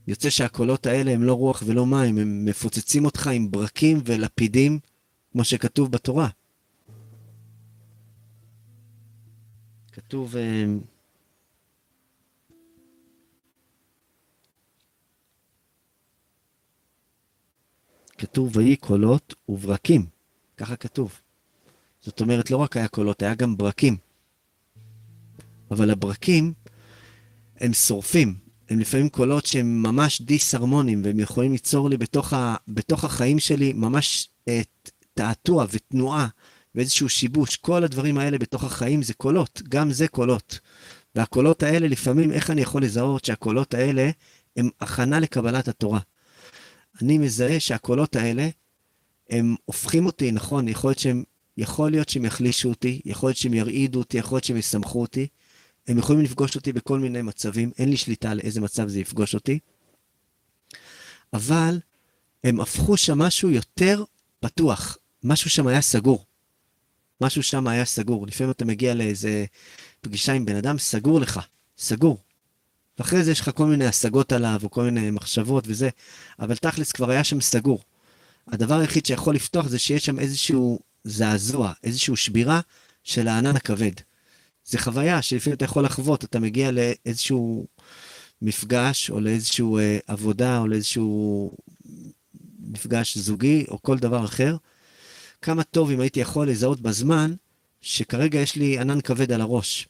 [0.08, 4.80] יוצא שהקולות האלה הם לא רוח ולא מים, הם מפוצצים אותך עם ברקים ולפידים,
[5.32, 6.30] כמו שכתוב בתורה.
[9.92, 10.36] כתוב...
[10.38, 10.66] אה,
[18.18, 20.06] כתוב ויהי קולות וברקים,
[20.58, 21.22] ככה כתוב.
[22.02, 24.07] זאת אומרת, לא רק היה קולות, היה גם ברקים.
[25.72, 26.54] אבל הברקים
[27.60, 28.36] הם שורפים,
[28.70, 33.74] הם לפעמים קולות שהם ממש דיסהרמונים, והם יכולים ליצור לי בתוך, ה, בתוך החיים שלי
[33.74, 36.28] ממש את תעתוע ותנועה
[36.76, 37.56] ואיזשהו שיבוש.
[37.56, 40.60] כל הדברים האלה בתוך החיים זה קולות, גם זה קולות.
[41.16, 44.10] והקולות האלה, לפעמים, איך אני יכול לזהות שהקולות האלה
[44.58, 46.00] הם הכנה לקבלת התורה?
[47.02, 48.50] אני מזהה שהקולות האלה,
[49.30, 51.24] הם הופכים אותי, נכון, יכול להיות שהם,
[51.58, 55.28] יכול להיות שהם יחלישו אותי, יכול להיות שהם ירעידו אותי, יכול להיות שהם יסמכו אותי,
[55.88, 59.36] הם יכולים לפגוש אותי בכל מיני מצבים, אין לי שליטה על איזה מצב זה יפגוש
[59.36, 59.60] אותי,
[61.34, 61.80] אבל
[62.44, 64.04] הם הפכו שם משהו יותר
[64.40, 66.26] פתוח, משהו שם היה סגור.
[67.22, 68.28] משהו שם היה סגור.
[68.28, 69.46] לפעמים אתה מגיע לאיזה
[70.02, 71.40] פגישה עם בן אדם, סגור לך,
[71.78, 72.18] סגור.
[73.00, 75.90] ואחרי זה יש לך כל מיני השגות עליו, או כל מיני מחשבות וזה,
[76.40, 77.84] אבל תכלס כבר היה שם סגור.
[78.48, 82.62] הדבר היחיד שיכול לפתוח זה שיש שם איזשהו זעזוע, איזושהי שבירה
[83.04, 83.92] של הענן הכבד.
[84.68, 87.68] זה חוויה שלפעמים אתה יכול לחוות, אתה מגיע לאיזשהו
[88.42, 91.52] מפגש, או לאיזשהו אה, עבודה, או לאיזשהו
[92.60, 94.58] מפגש זוגי, או כל דבר אחר.
[95.42, 97.34] כמה טוב אם הייתי יכול לזהות בזמן
[97.82, 99.88] שכרגע יש לי ענן כבד על הראש.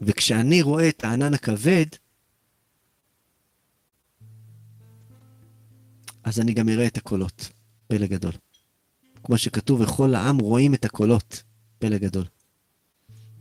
[0.00, 1.86] וכשאני רואה את הענן הכבד,
[6.24, 7.57] אז אני גם אראה את הקולות.
[7.88, 8.32] פלא גדול.
[9.24, 11.42] כמו שכתוב, וכל העם רואים את הקולות.
[11.78, 12.24] פלא גדול.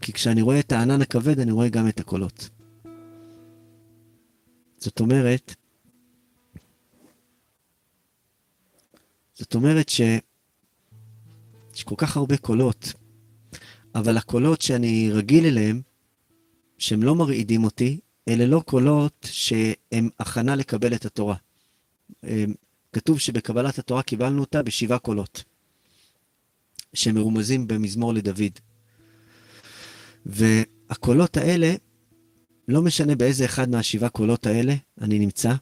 [0.02, 2.50] כי כשאני רואה את הענן הכבד, אני רואה גם את הקולות.
[4.78, 5.56] זאת אומרת,
[9.34, 10.02] זאת אומרת ש...
[11.76, 12.94] יש כל כך הרבה קולות,
[13.96, 15.82] אבל הקולות שאני רגיל אליהם,
[16.78, 21.36] שהם לא מרעידים אותי, אלה לא קולות שהם הכנה לקבל את התורה.
[22.94, 25.44] כתוב שבקבלת התורה קיבלנו אותה בשבעה קולות,
[26.94, 28.60] שמרומזים במזמור לדוד.
[30.26, 31.76] והקולות האלה,
[32.68, 35.54] לא משנה באיזה אחד מהשבעה קולות האלה אני נמצא,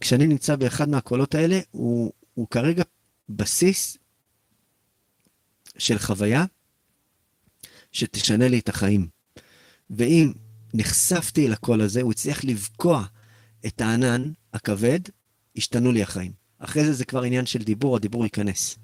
[0.00, 2.82] כשאני נמצא באחד מהקולות האלה, הוא, הוא כרגע
[3.28, 3.98] בסיס
[5.78, 6.44] של חוויה
[7.92, 9.08] שתשנה לי את החיים.
[9.90, 10.32] ואם
[10.74, 13.04] נחשפתי לקול הזה, הוא הצליח לבקוע
[13.66, 15.00] את הענן הכבד,
[15.56, 16.32] השתנו לי החיים.
[16.58, 18.78] אחרי זה זה כבר עניין של דיבור, הדיבור ייכנס.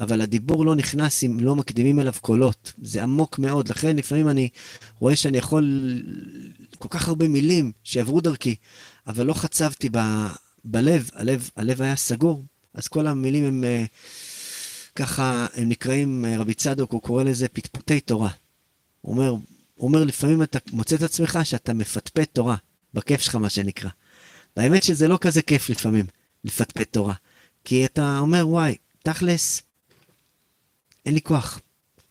[0.00, 2.72] אבל הדיבור לא נכנס אם לא מקדימים אליו קולות.
[2.82, 4.48] זה עמוק מאוד, לכן לפעמים אני
[4.98, 6.02] רואה שאני יכול
[6.78, 8.56] כל כך הרבה מילים שיעברו דרכי,
[9.06, 9.98] אבל לא חצבתי ב,
[10.64, 13.88] בלב, הלב, הלב היה סגור, אז כל המילים הם uh,
[14.94, 18.30] ככה, הם נקראים, uh, רבי צדוק, הוא קורא לזה פטפוטי תורה.
[19.00, 19.30] הוא אומר,
[19.74, 22.56] הוא אומר, לפעמים אתה מוצא את עצמך שאתה מפטפט תורה,
[22.94, 23.90] בכיף שלך, מה שנקרא.
[24.56, 26.06] והאמת שזה לא כזה כיף לפעמים,
[26.44, 27.14] לפטפט תורה.
[27.64, 29.62] כי אתה אומר, וואי, תכלס,
[31.06, 31.60] אין לי כוח.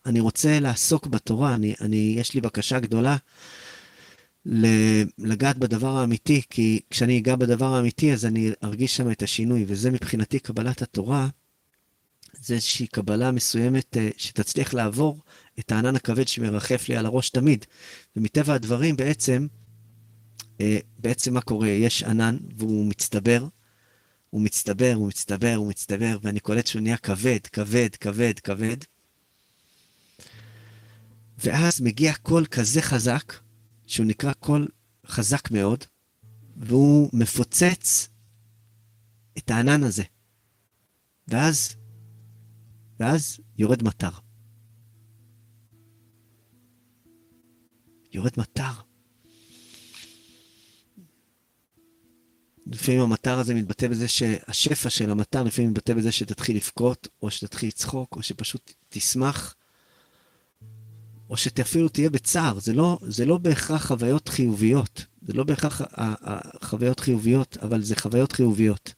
[0.06, 3.16] אני רוצה לעסוק בתורה, אני, אני, יש לי בקשה גדולה
[5.18, 9.90] לגעת בדבר האמיתי, כי כשאני אגע בדבר האמיתי, אז אני ארגיש שם את השינוי, וזה
[9.90, 11.28] מבחינתי קבלת התורה,
[12.40, 15.20] זה איזושהי קבלה מסוימת אה, שתצליח לעבור
[15.58, 17.64] את הענן הכבד שמרחף לי על הראש תמיד.
[18.16, 19.46] ומטבע הדברים בעצם,
[20.98, 21.68] בעצם מה קורה?
[21.68, 23.46] יש ענן והוא מצטבר,
[24.30, 28.76] הוא מצטבר, הוא מצטבר, הוא מצטבר, ואני קולט שהוא נהיה כבד, כבד, כבד, כבד.
[31.38, 33.32] ואז מגיע קול כזה חזק,
[33.86, 34.68] שהוא נקרא קול
[35.06, 35.84] חזק מאוד,
[36.56, 38.08] והוא מפוצץ
[39.38, 40.02] את הענן הזה.
[41.28, 41.76] ואז,
[43.00, 44.10] ואז יורד מטר.
[48.12, 48.93] יורד מטר.
[52.66, 57.68] לפעמים המטר הזה מתבטא בזה שהשפע של המטר לפעמים מתבטא בזה שתתחיל לבכות, או שתתחיל
[57.68, 59.54] לצחוק, או שפשוט תשמח,
[61.30, 62.58] או שאפילו תהיה בצער.
[62.58, 65.06] זה לא, זה לא בהכרח חוויות חיוביות.
[65.22, 65.82] זה לא בהכרח
[66.64, 68.94] חוויות חיוביות, אבל זה חוויות חיוביות.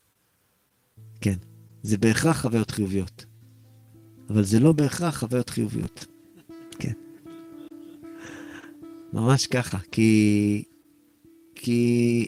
[1.21, 1.37] כן,
[1.83, 3.25] זה בהכרח חוויות חיוביות.
[4.31, 6.07] אבל זה לא בהכרח חוויות חיוביות.
[6.79, 6.93] כן.
[9.13, 10.65] ממש ככה, כי...
[11.55, 12.27] כי...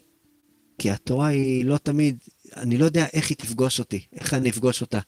[0.78, 2.18] כי התורה היא לא תמיד,
[2.56, 5.00] אני לא יודע איך היא תפגוש אותי, איך אני אפגוש אותה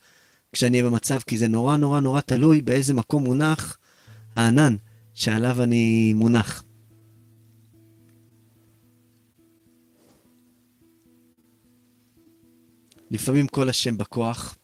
[0.52, 3.78] כשאני אהיה במצב, כי זה נורא נורא נורא תלוי באיזה מקום מונח
[4.36, 4.76] הענן
[5.14, 6.64] שעליו אני מונח.
[13.10, 14.56] לפעמים כל השם בכוח,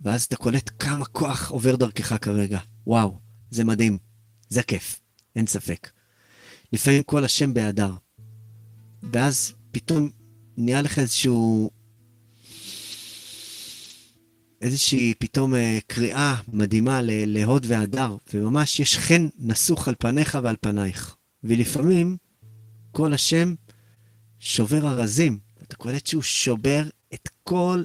[0.00, 2.58] ואז אתה קולט כמה כוח עובר דרכך כרגע.
[2.86, 3.18] וואו,
[3.50, 3.98] זה מדהים,
[4.48, 5.00] זה כיף,
[5.36, 5.90] אין ספק.
[6.72, 7.94] לפעמים כל השם בהדר,
[9.02, 10.10] ואז פתאום
[10.56, 11.70] נהיה לך איזשהו...
[14.60, 21.16] איזושהי פתאום אה, קריאה מדהימה להוד והדר, וממש יש חן נסוך על פניך ועל פנייך.
[21.44, 22.16] ולפעמים
[22.90, 23.54] כל השם
[24.38, 25.38] שובר ארזים.
[25.62, 26.82] אתה קולט שהוא שובר
[27.14, 27.82] את כל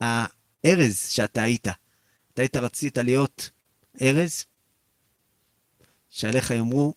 [0.00, 1.68] הארז שאתה היית.
[2.32, 3.50] אתה היית רצית להיות
[4.02, 4.44] ארז,
[6.10, 6.94] שעליך יאמרו,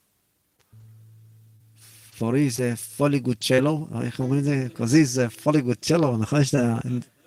[2.23, 4.67] פורי זה פולי גוד צ'לו, איך אומרים את זה?
[4.73, 6.41] קוזי זה פולי גוד צ'לו, נכון?
[6.41, 6.77] יש את ה...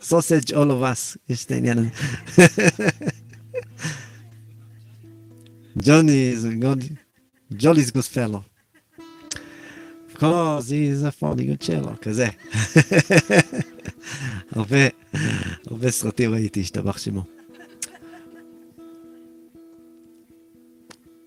[0.02, 1.88] sausage all of us, יש את העניין הזה.
[5.82, 6.88] ג'וני זה גודי,
[7.52, 8.38] ג'ולי's good fellow.
[10.18, 12.28] קוזי זה פולי גוד צ'לו, כזה.
[14.56, 14.86] הרבה,
[15.66, 17.24] הרבה סרטים ראיתי, השתבח שמו.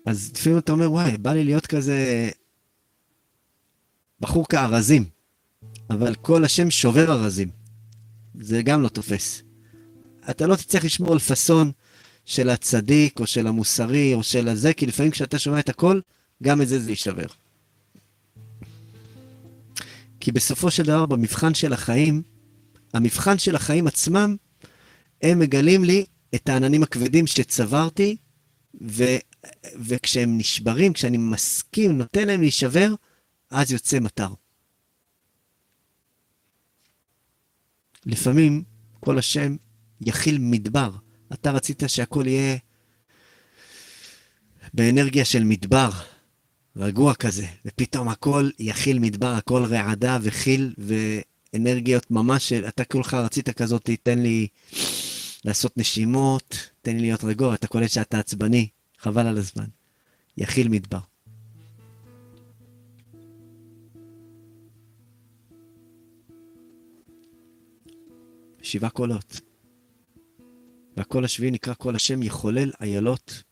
[0.06, 2.30] אז לפעמים אתה אומר, וואי, בא לי להיות כזה
[4.20, 5.04] בחור כארזים,
[5.90, 7.48] אבל כל השם שובר ארזים.
[8.40, 9.42] זה גם לא תופס.
[10.30, 11.72] אתה לא תצטרך לשמור על פאסון
[12.24, 16.00] של הצדיק, או של המוסרי, או של הזה, כי לפעמים כשאתה שומע את הכל,
[16.42, 17.26] גם את זה זה יישבר.
[20.20, 22.22] כי בסופו של דבר, במבחן של החיים,
[22.94, 24.36] המבחן של החיים עצמם,
[25.22, 26.04] הם מגלים לי
[26.34, 28.16] את העננים הכבדים שצברתי,
[28.82, 29.04] ו,
[29.76, 32.94] וכשהם נשברים, כשאני מסכים, נותן להם להישבר,
[33.50, 34.28] אז יוצא מטר.
[38.06, 38.64] לפעמים
[39.00, 39.56] כל השם
[40.00, 40.90] יכיל מדבר.
[41.32, 42.56] אתה רצית שהכל יהיה
[44.74, 45.90] באנרגיה של מדבר,
[46.76, 52.68] רגוע כזה, ופתאום הכל יכיל מדבר, הכל רעדה וחיל ואנרגיות ממש של...
[52.68, 54.48] אתה כולך רצית כזאת, תן לי
[55.44, 59.66] לעשות נשימות, תן לי להיות רגוע, אתה קולט שאתה עצבני, חבל על הזמן.
[60.36, 61.09] יכיל מדבר.
[68.62, 69.40] שבעה קולות.
[70.96, 73.42] והקול השביעי נקרא קול השם יחולל איילות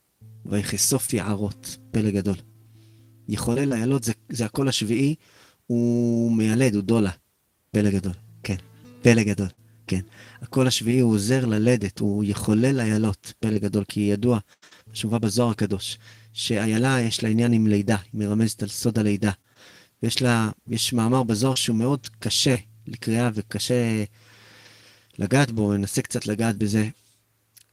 [0.47, 2.37] ויחשוף יערות, פלא גדול.
[3.29, 5.15] יחולל איילות זה, זה הקול השביעי,
[5.67, 7.11] הוא מיילד, הוא דולה.
[7.71, 8.57] פלא גדול, כן.
[9.03, 9.49] פלא גדול,
[9.87, 10.01] כן.
[10.43, 14.39] הקול השביעי הוא עוזר ללדת, הוא יחולל איילות, פלא גדול, כי ידוע,
[14.93, 15.99] שמובא בזוהר הקדוש,
[16.33, 19.31] שאיילה יש לה עניין עם לידה, היא מרמזת על סוד הלידה.
[20.03, 22.55] ויש לה, יש מאמר בזוהר שהוא מאוד קשה
[22.87, 24.05] לקריאה וקשה
[25.19, 26.89] לגעת בו, ננסה קצת לגעת בזה,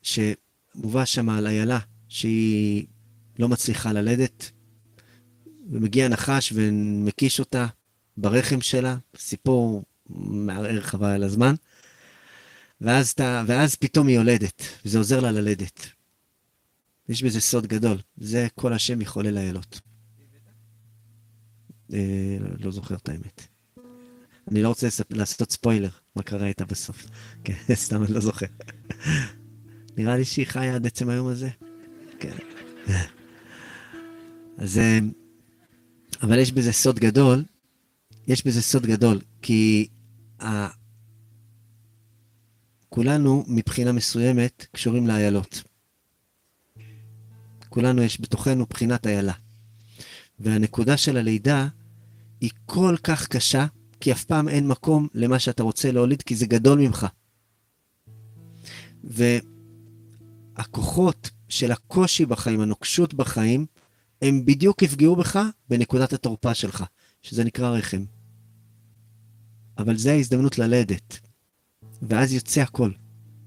[0.01, 2.85] שמובא שם על איילה שהיא
[3.39, 4.51] לא מצליחה ללדת,
[5.69, 7.67] ומגיע נחש ומקיש אותה
[8.17, 11.55] ברחם שלה, סיפור מערער חבל על הזמן,
[12.81, 15.87] ואז, תה, ואז פתאום היא יולדת, וזה עוזר לה ללדת.
[17.09, 19.81] יש בזה סוד גדול, זה כל השם יחולל איילות.
[21.93, 23.54] אה, לא זוכר את האמת.
[24.51, 27.05] אני לא רוצה לעשות ספוילר, מה קרה איתה בסוף.
[27.43, 28.45] כן, סתם אני לא זוכר.
[29.97, 31.49] נראה לי שהיא חיה עד עצם היום הזה.
[32.19, 32.35] כן.
[34.57, 34.77] אז...
[34.77, 34.99] אה,
[36.21, 37.43] אבל יש בזה סוד גדול,
[38.27, 39.87] יש בזה סוד גדול, כי
[40.41, 40.67] ה...
[42.89, 45.63] כולנו מבחינה מסוימת קשורים לאיילות.
[47.69, 49.33] כולנו יש בתוכנו בחינת איילה.
[50.39, 51.67] והנקודה של הלידה
[52.41, 53.65] היא כל כך קשה,
[54.05, 57.07] כי אף פעם אין מקום למה שאתה רוצה להוליד, כי זה גדול ממך.
[60.57, 63.65] והכוחות של הקושי בחיים, הנוקשות בחיים,
[64.21, 65.39] הם בדיוק יפגעו בך
[65.69, 66.83] בנקודת התורפה שלך,
[67.21, 68.05] שזה נקרא רחם.
[69.77, 71.19] אבל זה ההזדמנות ללדת,
[72.01, 72.91] ואז יוצא הכל.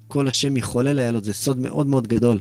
[0.08, 2.40] כל השם יחולל היה לו, זה סוד מאוד מאוד גדול.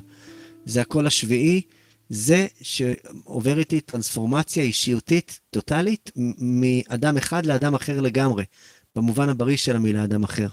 [0.66, 1.62] זה הקול השביעי,
[2.10, 8.44] זה שעובר איתי טרנספורמציה אישיותית טוטאלית מאדם אחד לאדם אחר לגמרי.
[8.96, 10.48] במובן הבריא של המילה אדם אחר.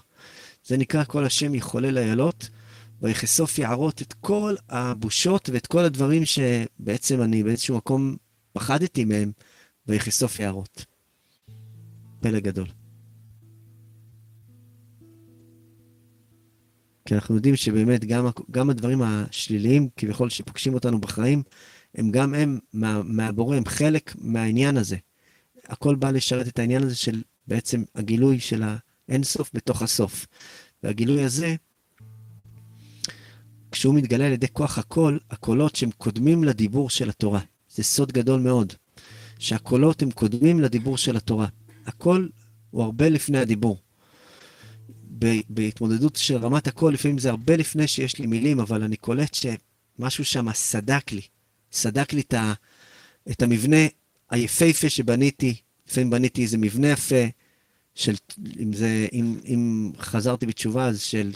[0.66, 2.48] זה נקרא כל השם יחולל איילות,
[3.02, 8.16] ויחשוף יערות את כל הבושות ואת כל הדברים שבעצם אני באיזשהו מקום
[8.52, 9.32] פחדתי מהם,
[9.86, 10.84] ויחשוף יערות.
[12.20, 12.83] פלא גדול.
[17.04, 21.42] כי אנחנו יודעים שבאמת גם, גם הדברים השליליים, כביכול שפוגשים אותנו בחיים,
[21.94, 24.96] הם גם הם מה, מהבורא, הם חלק מהעניין הזה.
[25.66, 28.62] הכל בא לשרת את העניין הזה של בעצם הגילוי של
[29.08, 30.26] האינסוף בתוך הסוף.
[30.82, 31.56] והגילוי הזה,
[33.72, 37.40] כשהוא מתגלה על ידי כוח הקול, הקולות שהם קודמים לדיבור של התורה.
[37.68, 38.72] זה סוד גדול מאוד,
[39.38, 41.46] שהקולות הם קודמים לדיבור של התורה.
[41.86, 42.30] הקול
[42.70, 43.83] הוא הרבה לפני הדיבור.
[45.48, 50.24] בהתמודדות של רמת הקול, לפעמים זה הרבה לפני שיש לי מילים, אבל אני קולט שמשהו
[50.24, 51.22] שם סדק לי.
[51.72, 52.52] סדק לי את, ה,
[53.30, 53.86] את המבנה
[54.30, 55.54] היפהפה שבניתי.
[55.88, 57.24] לפעמים בניתי איזה מבנה יפה,
[57.94, 58.14] של,
[58.60, 61.32] אם, זה, אם, אם חזרתי בתשובה, אז של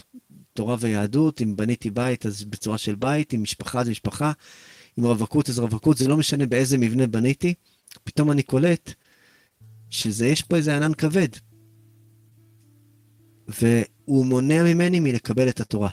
[0.53, 4.31] תורה ויהדות, אם בניתי בית, אז בצורה של בית, אם משפחה, אז משפחה,
[4.99, 7.53] אם רווקות, אז רווקות, זה לא משנה באיזה מבנה בניתי,
[8.03, 8.93] פתאום אני קולט
[9.89, 11.29] שיש פה איזה ענן כבד.
[13.49, 15.89] והוא מונע ממני מלקבל את התורה.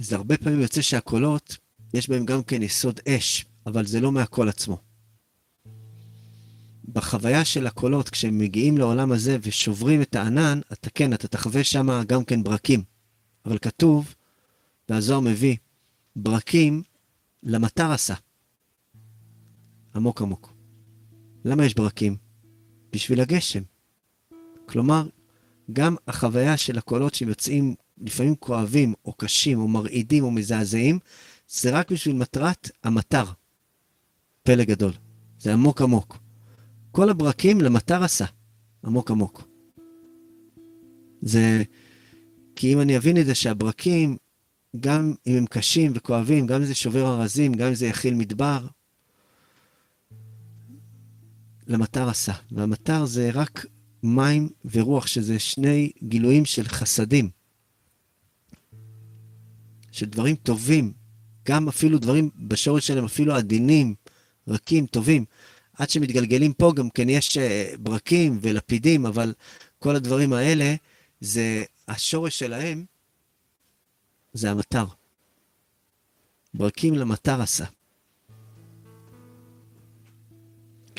[0.00, 1.56] אז הרבה פעמים יוצא שהקולות,
[1.94, 4.78] יש בהם גם כן יסוד אש, אבל זה לא מהקול עצמו.
[6.88, 12.02] בחוויה של הקולות, כשהם מגיעים לעולם הזה ושוברים את הענן, אתה כן, אתה תחווה שם
[12.06, 12.82] גם כן ברקים.
[13.46, 14.14] אבל כתוב,
[14.88, 15.56] והזוהר מביא,
[16.16, 16.82] ברקים
[17.42, 18.14] למטר עשה.
[19.94, 20.52] עמוק עמוק.
[21.44, 22.16] למה יש ברקים?
[22.92, 23.62] בשביל הגשם.
[24.66, 25.08] כלומר,
[25.72, 30.98] גם החוויה של הקולות שיוצאים לפעמים כואבים, או קשים, או מרעידים, או מזעזעים,
[31.48, 33.24] זה רק בשביל מטרת המטר.
[34.42, 34.92] פלא גדול.
[35.38, 36.18] זה עמוק עמוק.
[36.90, 38.24] כל הברקים למטר עשה.
[38.84, 39.48] עמוק עמוק.
[41.22, 41.62] זה...
[42.56, 44.16] כי אם אני אבין את זה שהברקים,
[44.80, 48.66] גם אם הם קשים וכואבים, גם אם זה שובר ארזים, גם אם זה יכיל מדבר,
[51.66, 52.32] למטר עשה.
[52.52, 53.66] והמטר זה רק
[54.02, 57.30] מים ורוח, שזה שני גילויים של חסדים.
[59.92, 60.92] של דברים טובים,
[61.48, 63.94] גם אפילו דברים בשורש שלהם, אפילו עדינים,
[64.48, 65.24] רכים, טובים.
[65.78, 69.34] עד שמתגלגלים פה גם כן יש אה, ברקים ולפידים, אבל
[69.78, 70.74] כל הדברים האלה,
[71.20, 72.84] זה השורש שלהם,
[74.32, 74.84] זה המטר.
[76.54, 77.64] ברקים למטר עשה.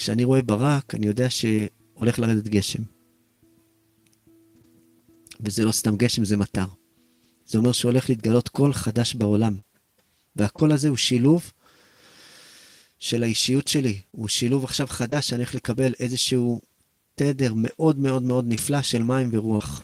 [0.03, 2.83] כשאני רואה ברק, אני יודע שהולך לרדת גשם.
[5.39, 6.65] וזה לא סתם גשם, זה מטר.
[7.45, 9.57] זה אומר שהולך להתגלות קול חדש בעולם.
[10.35, 11.51] והקול הזה הוא שילוב
[12.99, 14.01] של האישיות שלי.
[14.11, 16.61] הוא שילוב עכשיו חדש שאני הולך לקבל איזשהו
[17.15, 19.83] תדר מאוד מאוד מאוד נפלא של מים ורוח.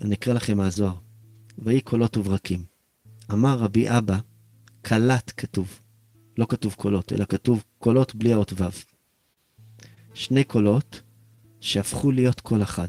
[0.00, 0.94] אני אקרא לכם מהזוהר.
[1.58, 2.64] ויהי קולות וברקים.
[3.32, 4.18] אמר רבי אבא,
[4.82, 5.80] קלט כתוב.
[6.40, 8.64] לא כתוב קולות, אלא כתוב קולות בלי האות ו'.
[10.14, 11.02] שני קולות
[11.60, 12.88] שהפכו להיות קול אחד.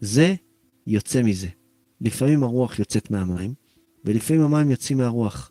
[0.00, 0.34] זה
[0.86, 1.48] יוצא מזה.
[2.00, 3.54] לפעמים הרוח יוצאת מהמים,
[4.04, 5.50] ולפעמים המים יוצאים מהרוח,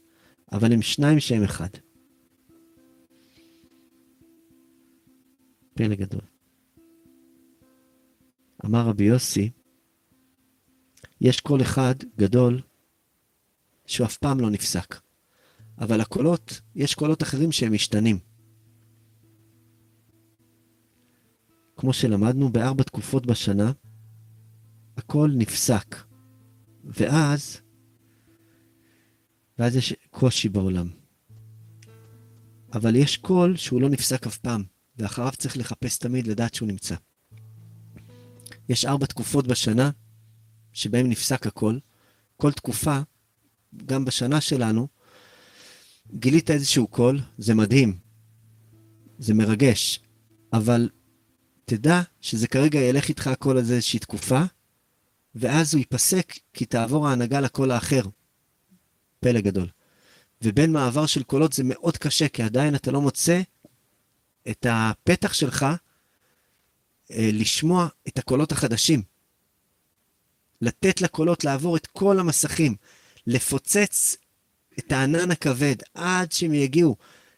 [0.51, 1.69] אבל הם שניים שהם אחד.
[5.73, 6.21] פלא גדול.
[8.65, 9.49] אמר רבי יוסי,
[11.21, 12.61] יש קול אחד גדול
[13.85, 15.08] שהוא אף פעם לא נפסק.
[15.79, 18.19] אבל הקולות, יש קולות אחרים שהם משתנים.
[21.77, 23.71] כמו שלמדנו, בארבע תקופות בשנה,
[24.97, 25.95] הכל נפסק.
[26.83, 27.57] ואז,
[29.59, 30.89] ואז יש קושי בעולם.
[32.73, 34.63] אבל יש קול שהוא לא נפסק אף פעם,
[34.97, 36.95] ואחריו צריך לחפש תמיד לדעת שהוא נמצא.
[38.69, 39.89] יש ארבע תקופות בשנה
[40.73, 41.79] שבהן נפסק הקול.
[42.37, 42.99] כל תקופה,
[43.85, 44.87] גם בשנה שלנו,
[46.13, 47.97] גילית איזשהו קול, זה מדהים,
[49.19, 49.99] זה מרגש,
[50.53, 50.89] אבל
[51.65, 54.41] תדע שזה כרגע ילך איתך הקול הזה איזושהי תקופה,
[55.35, 58.01] ואז הוא ייפסק כי תעבור ההנהגה לקול האחר.
[59.19, 59.67] פלא גדול.
[60.41, 63.41] ובין מעבר של קולות זה מאוד קשה, כי עדיין אתה לא מוצא
[64.49, 65.65] את הפתח שלך
[67.11, 69.01] אה, לשמוע את הקולות החדשים.
[70.61, 72.75] לתת לקולות לעבור את כל המסכים,
[73.27, 74.17] לפוצץ
[74.79, 76.95] את הענן הכבד עד שהם יגיעו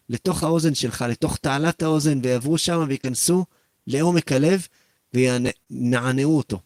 [0.09, 3.45] לתוך האוזן שלך, לתוך תעלת האוזן, ויעברו שם וייכנסו
[3.87, 4.67] לעומק הלב
[5.13, 6.59] וינענעו אותו.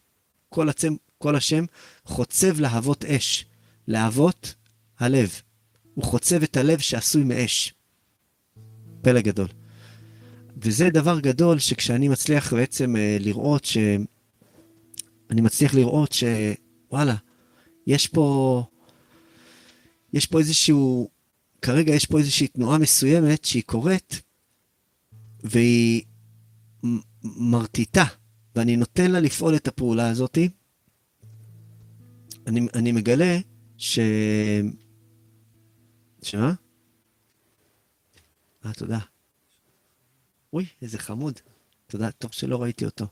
[0.48, 1.64] כל, עצם, כל השם
[2.04, 3.46] חוצב להבות אש.
[3.88, 4.54] להבות
[4.98, 5.40] הלב.
[5.94, 7.74] הוא חוצב את הלב שעשוי מאש.
[9.02, 9.48] פלא גדול.
[10.56, 13.76] וזה דבר גדול שכשאני מצליח בעצם אה, לראות ש...
[15.30, 17.14] אני מצליח לראות שוואלה,
[17.86, 18.64] יש פה,
[20.16, 21.10] יש פה איזשהו,
[21.62, 24.22] כרגע יש פה איזושהי תנועה מסוימת שהיא קורית,
[25.42, 26.02] והיא
[27.24, 28.04] מרטיטה,
[28.54, 30.48] ואני נותן לה לפעול את הפעולה הזאתי,
[32.46, 33.38] אני, אני מגלה
[33.78, 33.98] ש...
[36.22, 36.52] שמה?
[38.66, 38.98] אה, תודה.
[40.52, 41.40] אוי, איזה חמוד.
[41.86, 43.06] תודה, טוב שלא ראיתי אותו.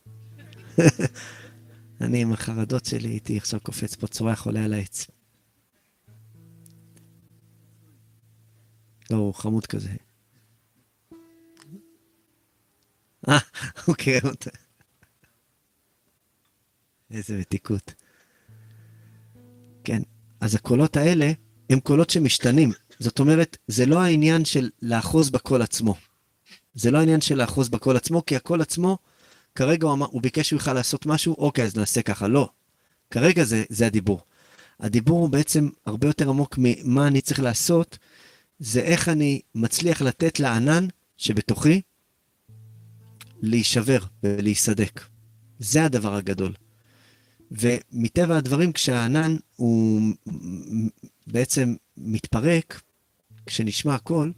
[2.01, 5.07] אני עם החרדות שלי הייתי עכשיו קופץ פה, צורח, עולה על העץ.
[9.11, 9.91] לא, הוא חמוד כזה.
[13.29, 13.39] אה,
[13.85, 14.51] הוא קרא אותה.
[17.11, 17.95] איזה מתיקות.
[19.85, 20.03] כן,
[20.41, 21.33] אז הקולות האלה
[21.71, 22.73] הם קולות שמשתנים.
[22.99, 25.95] זאת אומרת, זה לא העניין של לאחוז בקול עצמו.
[26.75, 28.99] זה לא העניין של לאחוז בקול עצמו, כי הקול עצמו,
[29.55, 32.29] כרגע הוא, אמר, הוא ביקש ממך לעשות משהו, אוקיי, אז נעשה ככה.
[32.29, 32.49] לא.
[33.11, 34.21] כרגע זה, זה הדיבור.
[34.81, 37.99] הדיבור הוא בעצם הרבה יותר עמוק ממה אני צריך לעשות,
[38.65, 40.87] זה איך אני מצליח לתת לענן
[41.17, 41.81] שבתוכי
[43.43, 45.01] להישבר ולהיסדק.
[45.59, 46.55] זה הדבר הגדול.
[47.51, 50.03] ומטבע הדברים, כשהענן הוא
[51.27, 52.81] בעצם מתפרק,
[53.47, 54.31] כשנשמע הכל,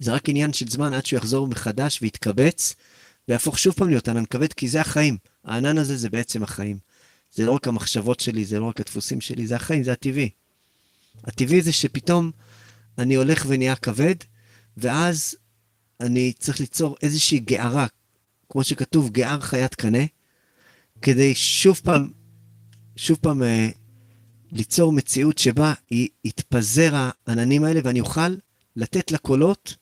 [0.00, 2.74] זה רק עניין של זמן עד שהוא יחזור מחדש ויתקבץ,
[3.28, 5.16] ויהפוך שוב פעם להיות ענן כבד, כי זה החיים.
[5.44, 6.78] הענן הזה זה בעצם החיים.
[7.32, 10.30] זה לא רק המחשבות שלי, זה לא רק הדפוסים שלי, זה החיים, זה הטבעי.
[11.24, 12.30] הטבעי זה שפתאום
[13.00, 14.14] אני הולך ונהיה כבד,
[14.76, 15.36] ואז
[16.00, 17.86] אני צריך ליצור איזושהי גערה,
[18.48, 20.04] כמו שכתוב, גער חיית קנה,
[21.02, 22.10] כדי שוב פעם,
[22.96, 23.68] שוב פעם אה,
[24.52, 25.72] ליצור מציאות שבה
[26.24, 28.36] יתפזר העננים האלה ואני אוכל
[28.76, 29.76] לתת לקולות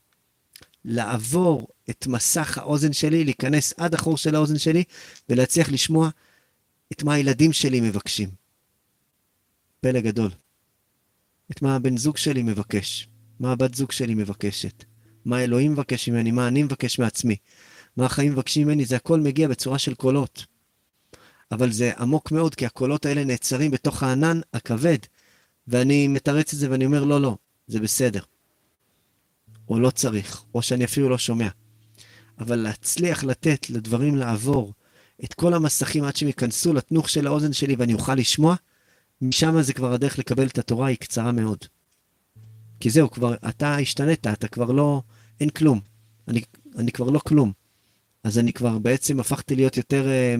[0.85, 4.85] לעבור את מסך האוזן שלי, להיכנס עד החור של האוזן שלי
[5.29, 6.11] ולהצליח לשמוע
[6.93, 8.29] את מה הילדים שלי מבקשים.
[9.81, 10.31] פלא גדול.
[11.51, 13.09] את מה הבן זוג שלי מבקש,
[13.41, 14.85] מה הבת זוג שלי מבקשת,
[15.25, 17.37] מה אלוהים מבקש ממני, מה אני מבקש מעצמי,
[17.97, 20.47] מה החיים מבקשים ממני, זה הכל מגיע בצורה של קולות.
[21.53, 24.99] אבל זה עמוק מאוד, כי הקולות האלה נעצרים בתוך הענן הכבד,
[25.69, 27.37] ואני מתרץ את זה ואני אומר, לא, לא,
[27.67, 28.23] זה בסדר.
[29.69, 31.49] או לא צריך, או שאני אפילו לא שומע.
[32.39, 34.73] אבל להצליח לתת לדברים לעבור
[35.25, 38.57] את כל המסכים עד שהם ייכנסו לתנוך של האוזן שלי ואני אוכל לשמוע,
[39.23, 41.65] משם זה כבר הדרך לקבל את התורה היא קצרה מאוד.
[42.81, 45.03] כי זהו, כבר, אתה השתנית, אתה כבר לא,
[45.41, 45.81] אין כלום.
[46.29, 46.43] אני,
[46.79, 47.53] אני כבר לא כלום.
[48.25, 50.09] אז אני כבר בעצם הפכתי להיות יותר...
[50.09, 50.37] אה,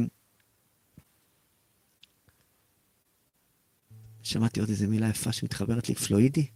[4.23, 6.47] שמעתי עוד איזה מילה יפה שמתחברת לי, פלואידי?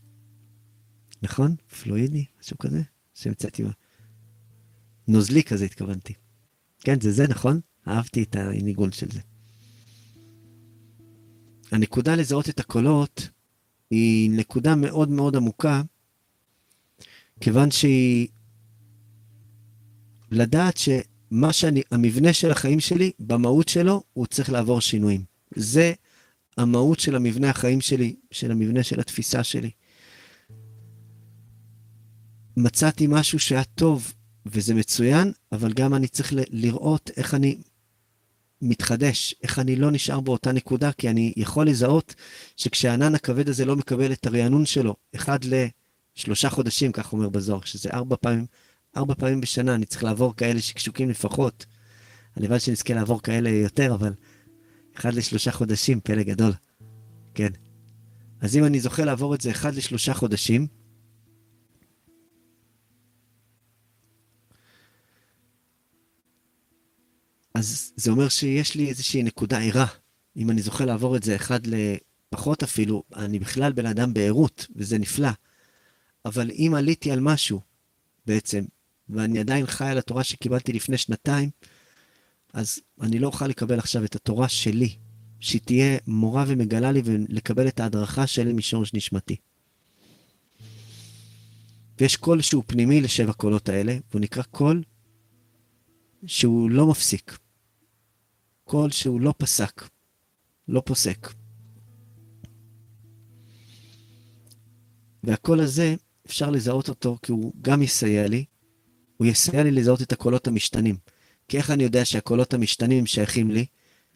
[1.22, 1.56] נכון?
[1.82, 2.24] פלואידי?
[2.40, 2.82] משהו כזה?
[3.14, 3.62] שהמצאתי...
[5.08, 6.14] נוזלי כזה התכוונתי.
[6.80, 7.60] כן, זה זה, נכון?
[7.88, 9.20] אהבתי את הניגון של זה.
[11.72, 13.28] הנקודה לזהות את הקולות
[13.90, 15.82] היא נקודה מאוד מאוד עמוקה,
[17.40, 18.28] כיוון שהיא
[20.30, 25.24] לדעת שמה שאני, המבנה של החיים שלי, במהות שלו, הוא צריך לעבור שינויים.
[25.54, 25.92] זה
[26.56, 29.70] המהות של המבנה החיים שלי, של המבנה של התפיסה שלי.
[32.56, 34.12] מצאתי משהו שהיה טוב
[34.46, 37.56] וזה מצוין, אבל גם אני צריך לראות איך אני
[38.62, 42.14] מתחדש, איך אני לא נשאר באותה נקודה, כי אני יכול לזהות
[42.56, 47.90] שכשהענן הכבד הזה לא מקבל את הרענון שלו, אחד לשלושה חודשים, כך אומר בזוהר, שזה
[47.90, 48.46] ארבע פעמים,
[48.96, 51.66] ארבע פעמים בשנה, אני צריך לעבור כאלה שקשוקים לפחות.
[52.36, 54.12] הלוואי שנזכה לעבור כאלה יותר, אבל
[54.96, 56.52] אחד לשלושה חודשים, פלא גדול.
[57.34, 57.48] כן.
[58.40, 60.66] אז אם אני זוכה לעבור את זה אחד לשלושה חודשים,
[67.54, 69.86] אז זה אומר שיש לי איזושהי נקודה ערה.
[70.36, 74.98] אם אני זוכה לעבור את זה אחד לפחות אפילו, אני בכלל בן אדם בערות, וזה
[74.98, 75.30] נפלא.
[76.24, 77.60] אבל אם עליתי על משהו,
[78.26, 78.64] בעצם,
[79.08, 81.50] ואני עדיין חי על התורה שקיבלתי לפני שנתיים,
[82.52, 84.96] אז אני לא אוכל לקבל עכשיו את התורה שלי,
[85.40, 89.36] שהיא תהיה מורה ומגלה לי ולקבל את ההדרכה שלי משורש נשמתי.
[92.00, 94.82] ויש קול שהוא פנימי לשבע קולות האלה, והוא נקרא קול
[96.26, 97.38] שהוא לא מפסיק.
[98.72, 99.88] קול שהוא לא פסק,
[100.68, 101.32] לא פוסק.
[105.24, 105.94] והקול הזה,
[106.26, 108.44] אפשר לזהות אותו כי הוא גם יסייע לי,
[109.16, 110.96] הוא יסייע לי לזהות את הקולות המשתנים.
[111.48, 113.66] כי איך אני יודע שהקולות המשתנים שייכים לי?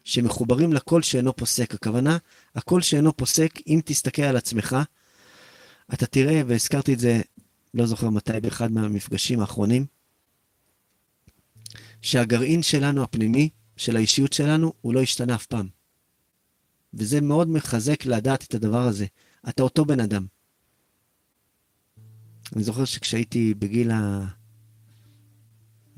[0.03, 1.73] שמחוברים לקול שאינו פוסק.
[1.73, 2.17] הכוונה,
[2.55, 4.77] הקול שאינו פוסק, אם תסתכל על עצמך,
[5.93, 7.21] אתה תראה, והזכרתי את זה,
[7.73, 9.85] לא זוכר מתי, באחד מהמפגשים האחרונים,
[12.01, 15.67] שהגרעין שלנו, הפנימי, של האישיות שלנו, הוא לא השתנה אף פעם.
[16.93, 19.05] וזה מאוד מחזק לדעת את הדבר הזה.
[19.49, 20.25] אתה אותו בן אדם.
[22.55, 24.27] אני זוכר שכשהייתי בגיל ה...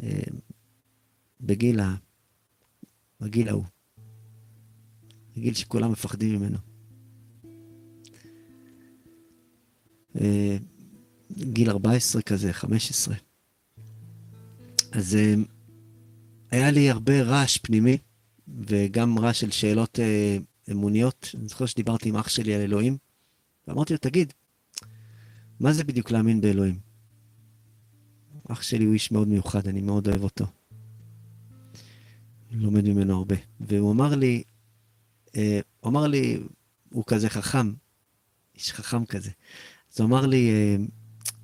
[0.03, 0.19] אה,
[1.41, 1.95] בגיל ה...
[3.21, 3.65] בגיל ההוא.
[5.37, 6.57] בגיל שכולם מפחדים ממנו.
[10.21, 10.57] אה,
[11.31, 13.15] גיל 14 כזה, 15.
[14.91, 15.33] אז אה,
[16.51, 17.97] היה לי הרבה רעש פנימי,
[18.47, 19.99] וגם רעש של שאלות
[20.71, 21.35] אמוניות.
[21.39, 22.97] אני זוכר שדיברתי עם אח שלי על אלוהים,
[23.67, 24.33] ואמרתי לו, תגיד,
[25.59, 26.79] מה זה בדיוק להאמין באלוהים?
[28.47, 30.45] אח שלי הוא איש מאוד מיוחד, אני מאוד אוהב אותו.
[32.51, 33.35] לומד ממנו הרבה.
[33.59, 34.43] והוא אמר לי,
[35.35, 36.39] אה, הוא אמר לי,
[36.89, 37.73] הוא כזה חכם,
[38.55, 39.31] איש חכם כזה.
[39.93, 40.77] אז הוא אמר לי, אה,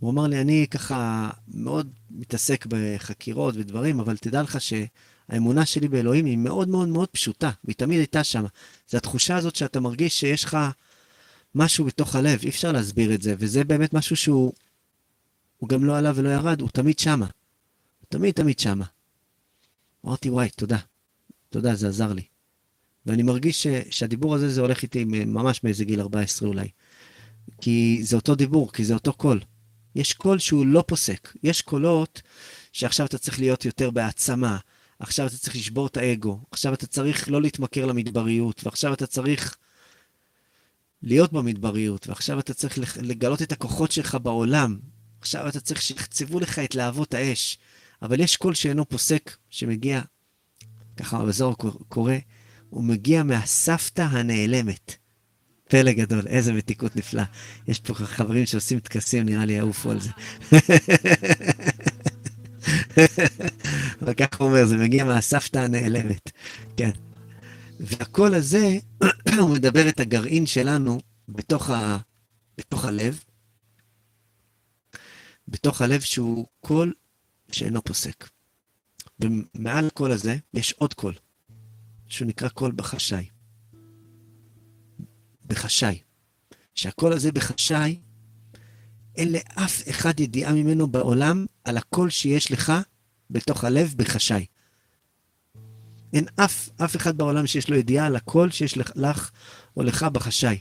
[0.05, 6.25] הוא אמר לי, אני ככה מאוד מתעסק בחקירות ודברים, אבל תדע לך שהאמונה שלי באלוהים
[6.25, 8.45] היא מאוד מאוד מאוד פשוטה, והיא תמיד הייתה שם.
[8.89, 10.57] זו התחושה הזאת שאתה מרגיש שיש לך
[11.55, 14.53] משהו בתוך הלב, אי אפשר להסביר את זה, וזה באמת משהו שהוא
[15.57, 17.25] הוא גם לא עלה ולא ירד, הוא תמיד שמה.
[17.99, 18.85] הוא תמיד תמיד שמה.
[20.05, 20.77] אמרתי, וואי, תודה.
[21.49, 22.23] תודה, זה עזר לי.
[23.05, 26.67] ואני מרגיש ש, שהדיבור הזה, זה הולך איתי ממש מאיזה גיל 14 אולי.
[27.61, 29.39] כי זה אותו דיבור, כי זה אותו קול.
[29.95, 31.33] יש קול שהוא לא פוסק.
[31.43, 32.21] יש קולות
[32.73, 34.57] שעכשיו אתה צריך להיות יותר בהעצמה,
[34.99, 39.55] עכשיו אתה צריך לשבור את האגו, עכשיו אתה צריך לא להתמכר למדבריות, ועכשיו אתה צריך
[41.01, 44.79] להיות במדבריות, ועכשיו אתה צריך לגלות את הכוחות שלך בעולם,
[45.21, 47.57] עכשיו אתה צריך שיחצבו לך את להבות האש.
[48.01, 50.01] אבל יש קול שאינו פוסק, שמגיע,
[50.97, 51.53] ככה בזוהר
[51.89, 52.13] קורא,
[52.69, 54.95] הוא מגיע מהסבתא הנעלמת.
[55.69, 57.23] פלא גדול, איזה מתיקות נפלא.
[57.67, 60.09] יש פה חברים שעושים טקסים, נראה לי יעופו על זה.
[64.01, 66.31] אבל ככה הוא אומר, זה מגיע מהסבתא הנעלמת.
[66.77, 66.91] כן.
[67.79, 68.77] והקול הזה,
[69.39, 70.99] הוא מדבר את הגרעין שלנו
[71.29, 71.97] בתוך, ה...
[72.57, 73.23] בתוך הלב,
[75.47, 76.93] בתוך הלב שהוא קול
[77.51, 78.29] שאינו פוסק.
[79.19, 81.13] ומעל הקול הזה יש עוד קול,
[82.07, 83.34] שהוא נקרא קול בחשאי.
[85.47, 85.99] בחשאי.
[86.75, 87.99] שהקול הזה בחשאי,
[89.15, 92.73] אין לאף אחד ידיעה ממנו בעולם על הקול שיש לך
[93.29, 94.45] בתוך הלב בחשאי.
[96.13, 99.31] אין אף, אף אחד בעולם שיש לו ידיעה על הקול שיש לך
[99.77, 100.59] או לך בחשאי.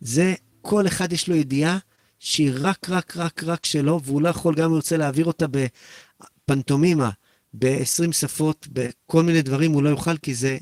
[0.00, 1.78] זה, כל אחד יש לו ידיעה
[2.18, 7.10] שהיא רק, רק, רק, רק שלו, והוא לא יכול, גם רוצה להעביר אותה בפנטומימה,
[7.54, 10.58] ב-20 שפות, בכל מיני דברים, הוא לא יוכל, כי זה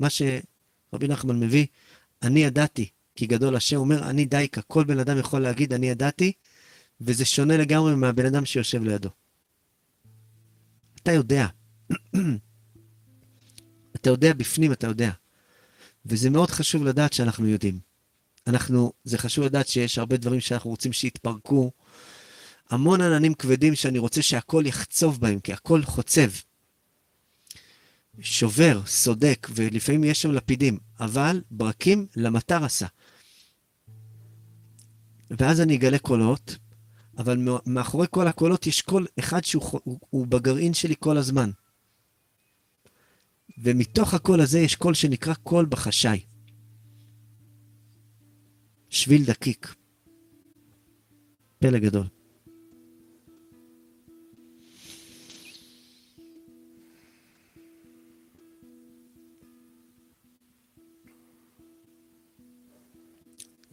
[0.00, 1.66] מה שרבי נחמן מביא,
[2.22, 4.62] אני ידעתי, כי גדול השם אומר, אני דייקה.
[4.62, 6.32] כל בן אדם יכול להגיד, אני ידעתי,
[7.00, 9.08] וזה שונה לגמרי מהבן אדם שיושב לידו.
[11.02, 11.46] אתה יודע.
[13.96, 15.10] אתה יודע בפנים, אתה יודע.
[16.06, 17.78] וזה מאוד חשוב לדעת שאנחנו יודעים.
[18.46, 21.70] אנחנו, זה חשוב לדעת שיש הרבה דברים שאנחנו רוצים שיתפרקו.
[22.70, 26.30] המון עננים כבדים שאני רוצה שהכל יחצוב בהם, כי הכל חוצב.
[28.20, 32.86] שובר, סודק, ולפעמים יש שם לפידים, אבל ברקים למטר עשה.
[35.30, 36.56] ואז אני אגלה קולות,
[37.18, 41.50] אבל מאחורי כל הקולות יש קול אחד שהוא הוא, הוא בגרעין שלי כל הזמן.
[43.58, 46.20] ומתוך הקול הזה יש קול שנקרא קול בחשאי.
[48.90, 49.74] שביל דקיק.
[51.58, 52.17] פלא גדול.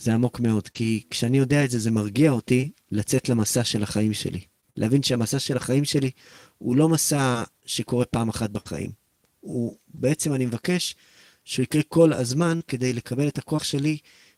[0.05, 4.13] זה עמוק מאוד, כי כשאני יודע את זה, זה מרגיע אותי לצאת למסע של החיים
[4.13, 4.41] שלי.
[4.75, 6.11] להבין שהמסע של החיים שלי
[6.57, 8.91] הוא לא מסע שקורה פעם אחת בחיים.
[9.39, 10.95] הוא, בעצם אני מבקש
[11.43, 13.97] שהוא יקרה כל הזמן כדי לקבל את הכוח שלי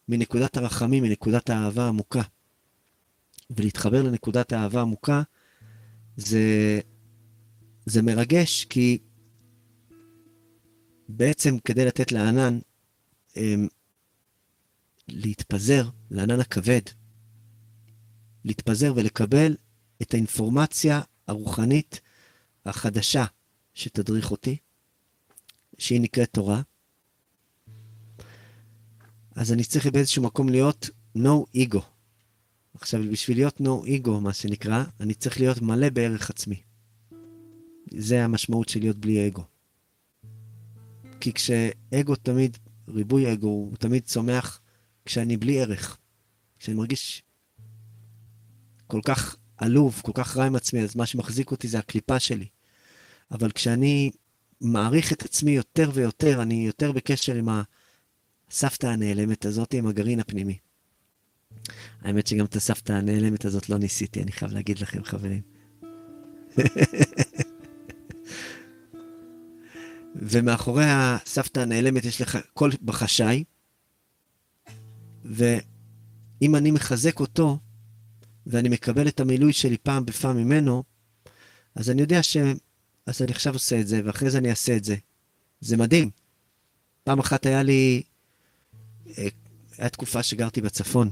[0.10, 2.22] מנקודת הרחמים, מנקודת האהבה העמוקה.
[3.50, 5.22] ולהתחבר לנקודת האהבה העמוקה
[6.18, 6.80] זה,
[7.86, 8.98] זה מרגש, כי
[11.10, 12.60] בעצם כדי לתת לענן
[15.10, 16.82] להתפזר, לענן הכבד,
[18.46, 19.56] להתפזר ולקבל
[20.02, 22.02] את האינפורמציה הרוחנית
[22.66, 23.26] החדשה
[23.74, 24.58] שתדריך אותי,
[25.78, 26.62] שהיא נקראת תורה,
[29.36, 31.82] אז אני צריך באיזשהו מקום להיות no ego.
[32.74, 36.62] עכשיו, בשביל להיות no ego, מה שנקרא, אני צריך להיות מלא בערך עצמי.
[37.94, 39.44] זה המשמעות של להיות בלי אגו.
[41.20, 44.62] כי כשאגו תמיד, ריבוי אגו, הוא תמיד צומח
[45.08, 45.98] כשאני בלי ערך.
[46.60, 47.24] כשאני מרגיש
[48.88, 52.48] כל כך עלוב, כל כך רע עם עצמי, אז מה שמחזיק אותי זה הקליפה שלי.
[53.32, 54.12] אבל כשאני
[54.62, 57.50] מעריך את עצמי יותר ויותר, אני יותר בקשר עם
[58.50, 60.58] הסבתא הנעלמת הזאת, עם הגרעין הפנימי.
[62.02, 65.42] האמת שגם את הסבתא הנעלמת הזאת לא ניסיתי, אני חייב להגיד לכם, חברים.
[70.16, 73.44] ומאחורי הסבתא הנעלמת יש לך קול בחשאי,
[75.30, 77.58] ואם אני מחזק אותו,
[78.48, 80.84] ואני מקבל את המילוי שלי פעם בפעם ממנו,
[81.76, 82.38] אז אני יודע ש...
[83.06, 84.96] אז אני עכשיו עושה את זה, ואחרי זה אני אעשה את זה.
[85.62, 86.10] זה מדהים.
[87.04, 88.04] פעם אחת היה לי...
[89.08, 89.28] אה,
[89.72, 91.10] הייתה תקופה שגרתי בצפון,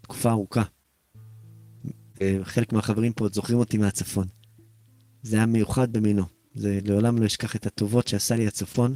[0.00, 0.62] תקופה ארוכה.
[2.42, 4.26] חלק מהחברים פה עוד זוכרים אותי מהצפון.
[5.22, 6.24] זה היה מיוחד במינו.
[6.54, 8.94] זה לעולם לא אשכח את הטובות שעשה לי הצפון,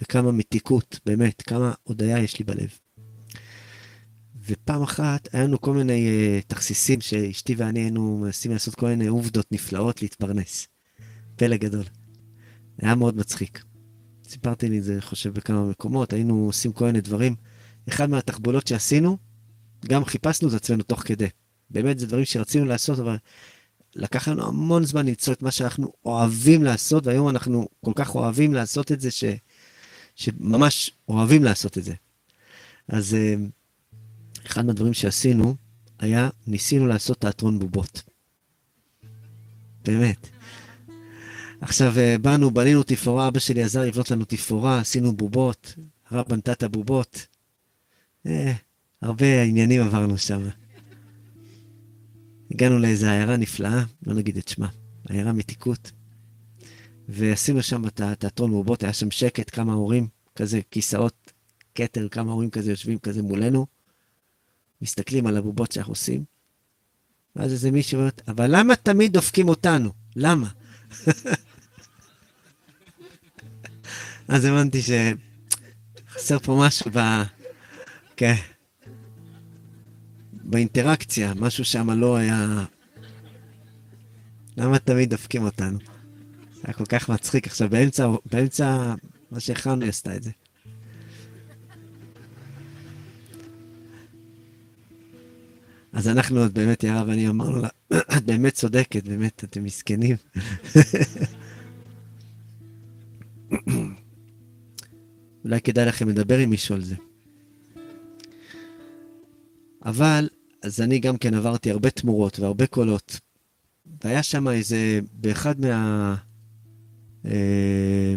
[0.00, 2.78] וכמה מתיקות, באמת, כמה הודיה יש לי בלב.
[4.48, 9.06] ופעם אחת היה לנו כל מיני uh, תכסיסים שאשתי ואני היינו מנסים לעשות כל מיני
[9.06, 10.68] עובדות נפלאות להתפרנס.
[11.36, 11.84] פלא גדול.
[12.78, 13.64] היה מאוד מצחיק.
[14.28, 17.34] סיפרתי לי את זה, אני חושב, בכמה מקומות, היינו עושים כל מיני דברים.
[17.88, 19.18] אחד מהתחבולות שעשינו,
[19.86, 21.28] גם חיפשנו את עצמנו תוך כדי.
[21.70, 23.16] באמת, זה דברים שרצינו לעשות, אבל
[23.94, 28.54] לקח לנו המון זמן למצוא את מה שאנחנו אוהבים לעשות, והיום אנחנו כל כך אוהבים
[28.54, 29.24] לעשות את זה, ש...
[30.14, 31.94] שממש אוהבים לעשות את זה.
[32.88, 33.34] אז אה,
[34.46, 35.54] אחד מהדברים שעשינו
[35.98, 38.02] היה, ניסינו לעשות תיאטרון בובות.
[39.84, 40.28] באמת.
[41.60, 45.74] עכשיו אה, באנו, בנינו תפאורה, אבא שלי עזר לבנות לנו תפאורה, עשינו בובות,
[46.10, 47.26] הרב בנתה את הבובות.
[48.26, 48.52] אה,
[49.02, 50.42] הרבה עניינים עברנו שם.
[52.50, 54.68] הגענו לאיזו עיירה נפלאה, לא נגיד את שמה,
[55.08, 55.92] עיירה מתיקות.
[57.08, 61.32] ועשינו שם את התיאטרון בובות, היה שם שקט, כמה הורים, כזה כיסאות
[61.74, 63.66] כתר, כמה הורים כזה יושבים כזה מולנו,
[64.82, 66.24] מסתכלים על הבובות שאנחנו עושים.
[67.36, 69.92] ואז איזה מישהו אומר, אבל למה תמיד דופקים אותנו?
[70.16, 70.48] למה?
[74.28, 76.98] אז הבנתי שחסר פה משהו ב...
[78.16, 78.34] כן.
[80.32, 82.64] באינטראקציה, משהו שם לא היה...
[84.56, 85.78] למה תמיד דופקים אותנו?
[86.64, 87.46] היה כל כך מצחיק.
[87.46, 88.94] עכשיו, באמצע, באמצע
[89.30, 90.30] מה שהכנו היא עשתה את זה.
[95.96, 97.68] אז אנחנו עוד באמת, יערה ואני אמרנו לה,
[98.16, 100.16] את באמת צודקת, באמת, אתם מסכנים.
[105.44, 106.94] אולי כדאי לכם לדבר עם מישהו על זה.
[109.84, 110.28] אבל,
[110.62, 113.20] אז אני גם כן עברתי הרבה תמורות והרבה קולות.
[114.04, 116.14] והיה שם איזה, באחד מה...
[117.24, 118.14] אה,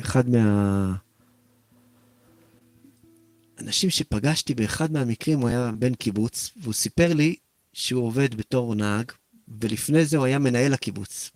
[0.00, 0.94] אחד מה...
[3.58, 7.36] אנשים שפגשתי באחד מהמקרים, הוא היה בן קיבוץ, והוא סיפר לי
[7.72, 9.12] שהוא עובד בתור נהג,
[9.60, 11.30] ולפני זה הוא היה מנהל הקיבוץ.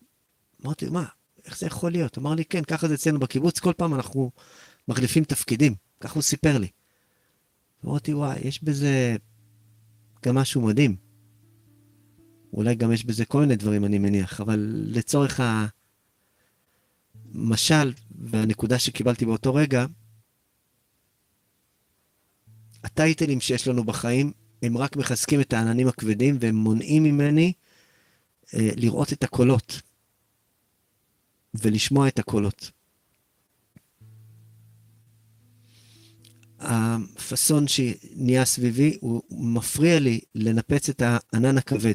[0.64, 1.04] אמרתי, מה,
[1.44, 2.18] איך זה יכול להיות?
[2.18, 4.30] אמר לי, כן, ככה זה אצלנו בקיבוץ, כל פעם אנחנו
[4.88, 5.74] מחליפים תפקידים.
[6.00, 6.68] ככה הוא סיפר לי.
[7.84, 9.16] אמרתי, וואי, יש בזה
[10.24, 10.96] גם משהו מדהים.
[12.52, 15.40] אולי גם יש בזה כל מיני דברים, אני מניח, אבל לצורך
[17.34, 19.86] המשל והנקודה שקיבלתי באותו רגע,
[22.84, 27.52] הטייטלים שיש לנו בחיים, הם רק מחזקים את העננים הכבדים והם מונעים ממני
[28.54, 29.80] אה, לראות את הקולות
[31.54, 32.70] ולשמוע את הקולות.
[36.58, 41.94] הפאסון שנהיה סביבי, הוא מפריע לי לנפץ את הענן הכבד.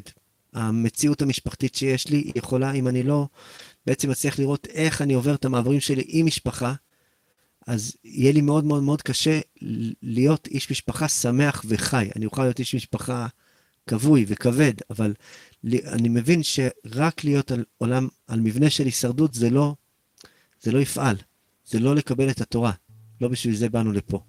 [0.52, 3.26] המציאות המשפחתית שיש לי יכולה, אם אני לא
[3.86, 6.74] בעצם מצליח לראות איך אני עובר את המעברים שלי עם משפחה,
[7.66, 9.40] אז יהיה לי מאוד מאוד מאוד קשה
[10.02, 12.08] להיות איש משפחה שמח וחי.
[12.16, 13.26] אני אוכל להיות איש משפחה
[13.86, 15.14] כבוי וכבד, אבל
[15.64, 19.74] אני מבין שרק להיות על עולם, על מבנה של הישרדות, זה לא,
[20.60, 21.16] זה לא יפעל.
[21.66, 22.72] זה לא לקבל את התורה.
[23.20, 24.20] לא בשביל זה באנו לפה.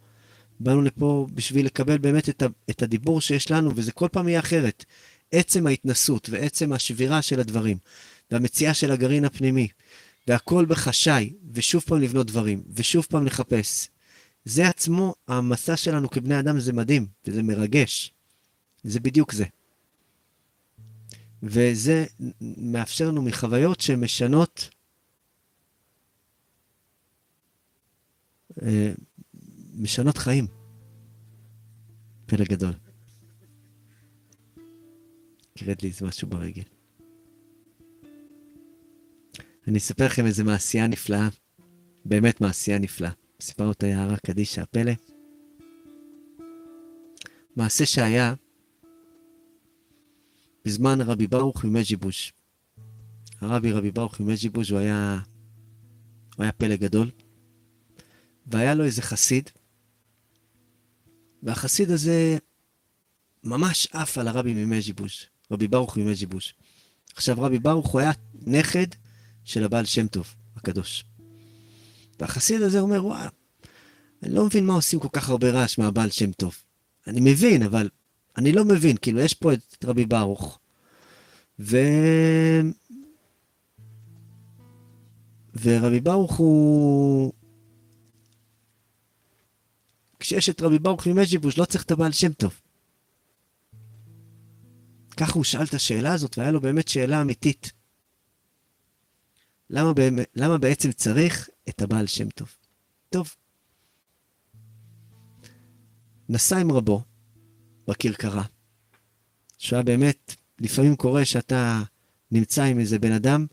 [0.59, 4.39] באנו לפה בשביל לקבל באמת את, ה, את הדיבור שיש לנו, וזה כל פעם יהיה
[4.39, 4.85] אחרת.
[5.31, 7.77] עצם ההתנסות ועצם השבירה של הדברים,
[8.31, 9.67] והמציאה של הגרעין הפנימי,
[10.27, 13.89] והכל בחשאי, ושוב פעם לבנות דברים, ושוב פעם לחפש.
[14.45, 18.13] זה עצמו, המסע שלנו כבני אדם זה מדהים, וזה מרגש.
[18.83, 19.45] זה בדיוק זה.
[21.43, 22.05] וזה
[22.41, 24.69] מאפשר לנו מחוויות שמשנות
[28.61, 28.93] אה,
[29.73, 30.47] משנות חיים.
[32.25, 32.73] פלא גדול.
[35.57, 36.76] קראת לי איזה משהו ברגל.
[39.67, 41.27] אני אספר לכם איזה מעשייה נפלאה
[42.05, 43.11] באמת מעשייה נפלאה.
[43.41, 44.91] סיפרנו את היערה קדישא הפלא.
[47.55, 48.33] מעשה שהיה
[50.65, 52.33] בזמן רבי ברוך ממז'יבוש.
[53.41, 55.19] הרבי רבי ברוך ממז'יבוש הוא היה,
[56.35, 57.11] הוא היה פלא גדול,
[58.47, 59.49] והיה לו איזה חסיד,
[61.43, 62.37] והחסיד הזה
[63.43, 66.53] ממש עף על הרבי ממז'יבוש, רבי ברוך ממז'יבוש.
[67.15, 68.87] עכשיו, רבי ברוך הוא היה נכד
[69.47, 71.05] של הבעל שם טוב, הקדוש.
[72.19, 73.29] והחסיד הזה אומר, וואו,
[74.23, 76.55] אני לא מבין מה עושים כל כך הרבה רעש מהבעל שם טוב.
[77.07, 77.89] אני מבין, אבל
[78.37, 80.59] אני לא מבין, כאילו, יש פה את רבי ברוך,
[81.59, 81.77] ו...
[85.61, 87.33] ורבי ברוך הוא...
[90.19, 92.61] כשיש את רבי ברוך ממז'יבוש, לא צריך את הבעל שם טוב.
[95.17, 97.76] ככה הוא שאל את השאלה הזאת, והיה לו באמת שאלה אמיתית.
[99.69, 99.91] למה,
[100.35, 102.55] למה בעצם צריך את הבעל שם טוב?
[103.09, 103.35] טוב.
[106.29, 107.01] נסע עם רבו
[107.87, 108.43] בכרכרה,
[109.57, 111.81] שהיה באמת, לפעמים קורה שאתה
[112.31, 113.45] נמצא עם איזה בן אדם,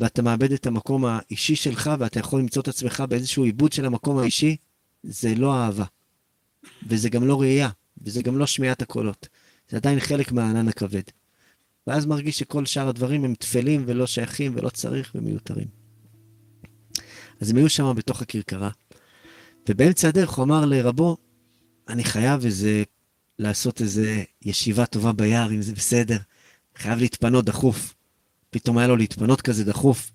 [0.00, 4.18] ואתה מאבד את המקום האישי שלך, ואתה יכול למצוא את עצמך באיזשהו עיבוד של המקום
[4.18, 4.56] האישי,
[5.02, 5.84] זה לא אהבה.
[6.88, 7.68] וזה גם לא ראייה,
[8.02, 9.28] וזה גם לא שמיעת הקולות.
[9.68, 11.02] זה עדיין חלק מהענן הכבד.
[11.86, 15.68] ואז מרגיש שכל שאר הדברים הם טפלים ולא שייכים ולא צריך ומיותרים.
[17.40, 18.70] אז הם היו שם בתוך הכרכרה,
[19.68, 21.16] ובאמצע הדרך הוא אמר לרבו,
[21.88, 22.82] אני חייב איזה,
[23.38, 26.18] לעשות איזה ישיבה טובה ביער, אם זה בסדר.
[26.76, 27.94] חייב להתפנות דחוף.
[28.50, 30.12] פתאום היה לו להתפנות כזה דחוף.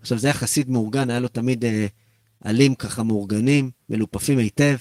[0.00, 1.86] עכשיו, זה היה חסיד מאורגן, היה לו תמיד אה,
[2.40, 4.76] עלים ככה מאורגנים, מלופפים היטב.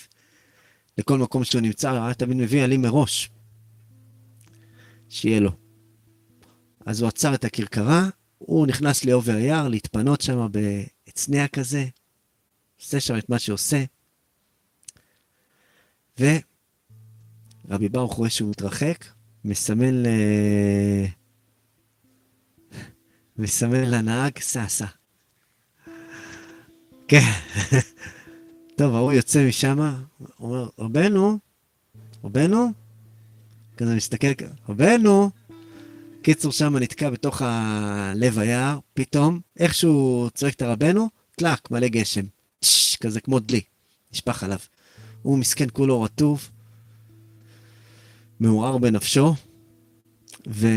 [0.97, 3.29] לכל מקום שהוא נמצא, היה תמיד מביא עלים מראש.
[5.09, 5.62] שיהיה לו.
[6.85, 11.85] אז הוא עצר את הכרכרה, הוא נכנס לעובי היער, להתפנות שם בהצנע כזה,
[12.81, 13.83] עושה שם את מה שעושה.
[16.19, 19.05] ורבי ברוך רואה שהוא מתרחק,
[19.45, 20.07] מסמן ל...
[23.37, 24.85] מסמן לנהג, סע, סע.
[27.07, 27.31] כן.
[28.77, 29.79] טוב, ההוא יוצא משם,
[30.39, 31.39] אומר, רבנו,
[32.23, 32.71] רבנו,
[33.77, 34.27] כזה מסתכל,
[34.69, 35.31] רבנו.
[36.23, 42.25] קיצור, שם נתקע בתוך הלב היער, פתאום, איכשהו צועק את הרבנו, טלק, מלא גשם.
[42.61, 43.61] שש, כזה כמו דלי,
[44.13, 44.57] נשפך עליו.
[45.21, 46.49] הוא מסכן כולו רטוב,
[48.39, 49.33] מעורר בנפשו,
[50.47, 50.67] ו...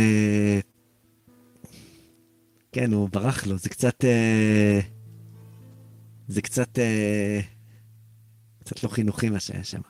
[2.72, 4.04] כן, הוא ברח לו, זה קצת...
[4.04, 4.80] אה,
[6.28, 6.78] זה קצת...
[6.78, 7.40] אה,
[8.64, 9.80] קצת לא חינוכי מה שהיה שם.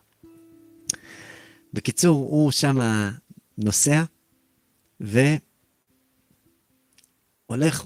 [1.73, 2.79] בקיצור, הוא שם
[3.59, 4.05] נוסע,
[5.01, 5.35] והולך,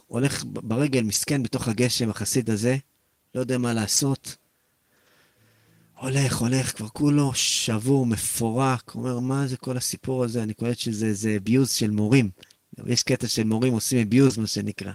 [0.07, 2.77] הולך ברגל, מסכן בתוך הגשם, החסיד הזה,
[3.35, 4.37] לא יודע מה לעשות.
[5.99, 10.43] הולך, הולך, כבר כולו שבור, מפורק, אומר, מה זה כל הסיפור הזה?
[10.43, 12.31] אני קולט שזה אביוז של מורים.
[12.87, 14.93] יש קטע של מורים עושים אביוז, מה שנקרא.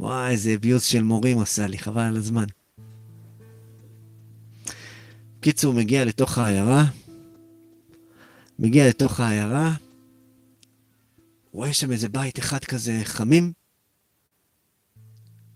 [0.00, 2.44] וואי, איזה אביוז של מורים עשה לי, חבל על הזמן.
[5.40, 6.84] קיצור, מגיע לתוך העיירה,
[8.58, 9.74] מגיע לתוך העיירה,
[11.58, 13.52] רואה שם איזה בית אחד כזה חמים,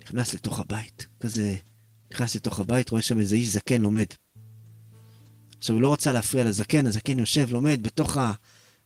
[0.03, 1.57] נכנס לתוך הבית, כזה,
[2.13, 4.07] נכנס לתוך הבית, רואה שם איזה איש זקן לומד.
[5.59, 8.33] עכשיו, הוא לא רצה להפריע לזקן, הזקן יושב, לומד בתוך, ה,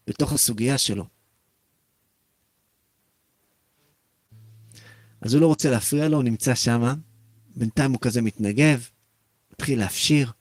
[0.07, 1.07] בתוך הסוגיה שלו.
[5.21, 6.95] אז הוא לא רוצה להפריע לו, הוא נמצא שם,
[7.57, 8.89] בינתיים הוא כזה מתנגב,
[9.53, 10.33] מתחיל להפשיר,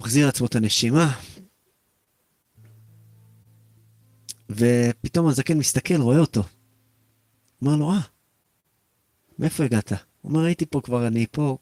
[0.00, 1.20] מחזיר לעצמו את הנשימה,
[4.50, 6.42] ופתאום הזקן מסתכל, רואה אותו.
[7.62, 8.00] אומר לו, אה,
[9.38, 9.92] מאיפה הגעת?
[9.92, 9.98] הוא
[10.32, 11.58] אומר, הייתי פה כבר, אני פה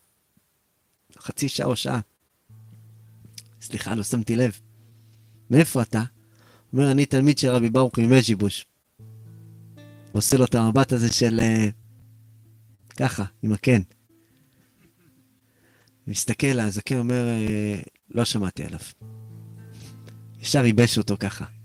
[1.18, 2.00] חצי שעה או שעה.
[3.60, 4.60] סליחה, לא שמתי לב.
[5.50, 6.02] מאיפה אתה?
[6.72, 8.66] אומר, אני תלמיד של רבי ברוך ממז'יבוש.
[10.12, 11.40] עושה לו את המבט הזה של...
[11.40, 11.72] uh,
[12.96, 13.80] ככה, עם הקן.
[16.06, 18.80] מסתכל, הזקן אומר, uh, לא שמעתי עליו.
[20.40, 21.55] ישר ייבש אותו ככה.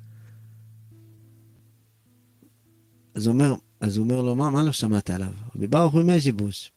[3.16, 5.34] אז הוא אומר, אז הוא אומר לו, מה, מה לא שמעת עליו?
[5.56, 6.72] רבי ברוך הוא ממז'יבוש.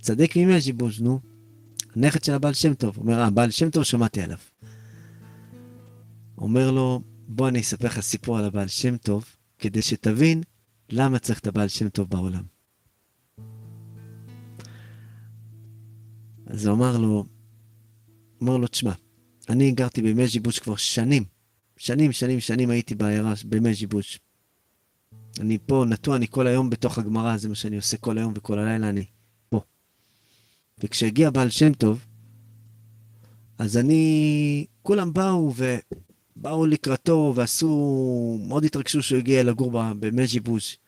[0.00, 1.20] צדיק ממז'יבוש, נו.
[1.96, 2.98] הנכד של הבעל שם טוב.
[2.98, 4.38] אומר, אה, בעל שם טוב, שמעתי עליו.
[6.38, 9.24] אומר לו, בוא אני אספר לך סיפור על הבעל שם טוב,
[9.58, 10.42] כדי שתבין
[10.90, 12.42] למה צריך את הבעל שם טוב בעולם.
[16.46, 17.24] אז הוא אמר לו,
[18.42, 18.92] אמר לו, תשמע,
[19.48, 21.24] אני גרתי בימי ז'יבוש כבר שנים,
[21.76, 24.20] שנים, שנים, שנים הייתי בעיירה בימי ז'יבוש.
[25.40, 28.58] אני פה נטוע, אני כל היום בתוך הגמרא, זה מה שאני עושה כל היום וכל
[28.58, 29.04] הלילה, אני
[29.48, 29.60] פה.
[30.78, 32.04] וכשהגיע בעל שם טוב,
[33.58, 40.78] אז אני, כולם באו ובאו לקראתו ועשו, מאוד התרגשו שהוא הגיע לגור במז'יבוש.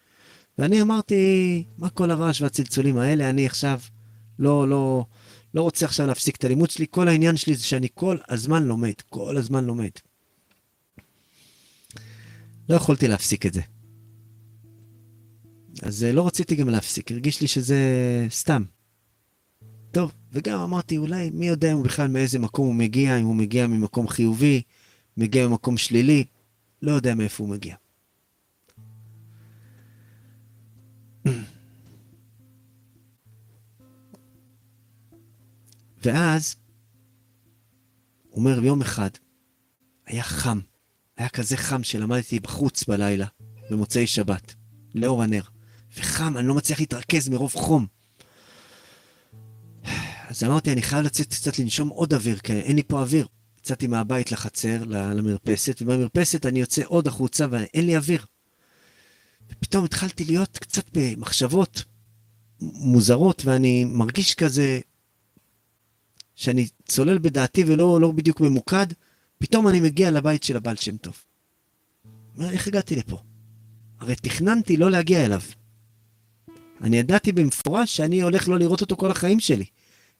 [0.59, 3.31] ואני אמרתי, מה כל הרעש והצלצולים האלה?
[3.31, 3.81] אני עכשיו
[4.39, 5.05] לא, לא,
[5.55, 8.93] לא רוצה עכשיו להפסיק את הלימוד שלי, כל העניין שלי זה שאני כל הזמן לומד,
[9.11, 9.91] כל הזמן לומד.
[12.69, 13.61] לא יכולתי להפסיק את זה.
[15.83, 17.77] אז אה, לא רציתי גם להפסיק, הרגיש לי שזה
[18.31, 18.63] סתם.
[19.93, 23.37] טוב, וגם אמרתי, אולי מי יודע אם הוא בכלל מאיזה מקום הוא מגיע, אם הוא
[23.37, 24.63] מגיע ממקום חיובי,
[25.17, 26.25] מגיע ממקום שלילי,
[26.83, 27.77] לא יודע מאיפה הוא מגיע.
[36.05, 36.57] ואז,
[38.29, 39.11] הוא אומר, יום אחד,
[40.07, 40.61] היה חם,
[41.17, 43.27] היה כזה חם שלמדתי בחוץ בלילה,
[43.71, 44.55] במוצאי שבת,
[44.95, 45.52] לאור הנר.
[45.97, 47.87] וחם, אני לא מצליח להתרכז מרוב חום.
[50.29, 53.27] אז אמרתי, אני חייב לצאת קצת לנשום עוד אוויר, כי אין לי פה אוויר.
[53.61, 58.25] יצאתי מהבית לחצר, למרפסת, ובמרפסת אני יוצא עוד החוצה ואין לי אוויר.
[59.51, 61.85] ופתאום התחלתי להיות קצת במחשבות
[62.61, 64.81] מוזרות, ואני מרגיש כזה
[66.35, 68.87] שאני צולל בדעתי ולא לא בדיוק ממוקד,
[69.39, 71.17] פתאום אני מגיע לבית של הבעל שם טוב.
[72.41, 73.23] איך הגעתי לפה?
[74.01, 75.41] הרי תכננתי לא להגיע אליו.
[76.83, 79.65] אני ידעתי במפורש שאני הולך לא לראות אותו כל החיים שלי.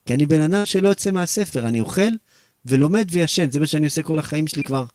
[0.05, 2.09] כי אני בן אדם שלא יוצא מהספר, אני אוכל
[2.65, 4.85] ולומד וישן, זה מה שאני עושה כל החיים שלי כבר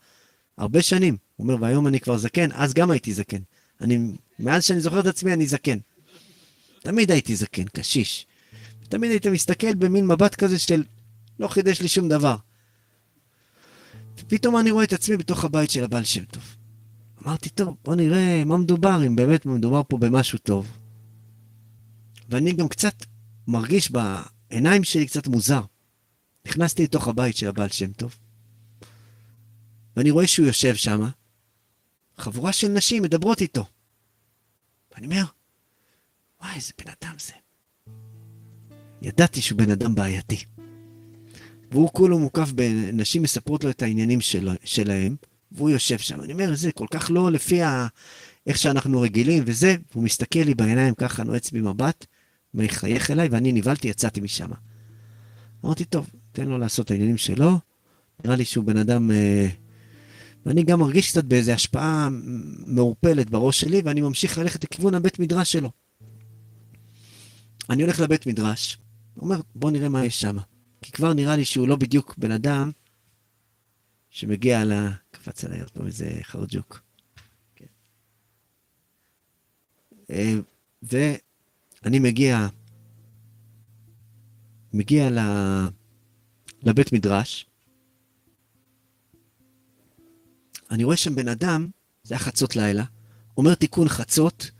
[0.58, 1.16] הרבה שנים.
[1.36, 3.40] הוא אומר, והיום אני כבר זקן, אז גם הייתי זקן.
[3.80, 3.98] אני,
[4.38, 5.78] מאז שאני זוכר את עצמי, אני זקן.
[6.80, 8.26] תמיד הייתי זקן, קשיש.
[8.88, 10.84] תמיד הייתי מסתכל במין מבט כזה של
[11.40, 12.36] לא חידש לי שום דבר.
[14.18, 16.42] ופתאום אני רואה את עצמי בתוך הבית של הבעל שם טוב.
[17.26, 20.77] אמרתי, טוב, בוא נראה מה מדובר, אם באמת מדובר פה במשהו טוב.
[22.28, 22.94] ואני גם קצת
[23.48, 25.62] מרגיש בעיניים שלי קצת מוזר.
[26.46, 28.16] נכנסתי לתוך הבית של הבעל שם טוב,
[29.96, 31.00] ואני רואה שהוא יושב שם,
[32.18, 33.66] חבורה של נשים מדברות איתו.
[34.94, 35.24] ואני אומר,
[36.40, 37.32] וואי, איזה בן אדם זה.
[39.02, 40.44] ידעתי שהוא בן אדם בעייתי.
[41.70, 45.16] והוא כולו מוקף בנשים מספרות לו את העניינים של, שלהם,
[45.52, 46.20] והוא יושב שם.
[46.20, 47.86] אני אומר, זה כל כך לא לפי ה...
[48.46, 52.06] איך שאנחנו רגילים וזה, והוא מסתכל לי בעיניים ככה, נועץ בי מבט,
[52.54, 54.50] מחייך אליי, ואני נבהלתי, יצאתי משם.
[55.64, 57.58] אמרתי, טוב, תן לו לעשות את העניינים שלו,
[58.24, 59.10] נראה לי שהוא בן אדם...
[59.10, 59.48] אה,
[60.46, 62.08] ואני גם מרגיש קצת באיזו השפעה
[62.66, 65.70] מעורפלת בראש שלי, ואני ממשיך ללכת לכיוון הבית מדרש שלו.
[67.70, 68.78] אני הולך לבית מדרש,
[69.16, 70.36] אומר, בוא נראה מה יש שם.
[70.82, 72.70] כי כבר נראה לי שהוא לא בדיוק בן אדם
[74.10, 74.72] שמגיע ל...
[75.10, 76.80] קפץ עליי עוד פעם איזה חרג'וק.
[77.56, 77.66] כן.
[80.10, 80.34] אה,
[81.88, 82.48] ואני מגיע,
[84.72, 85.10] מגיע
[86.62, 87.46] לבית מדרש,
[90.70, 91.68] אני רואה שם בן אדם,
[92.02, 92.84] זה היה חצות לילה,
[93.36, 94.50] אומר תיקון חצות,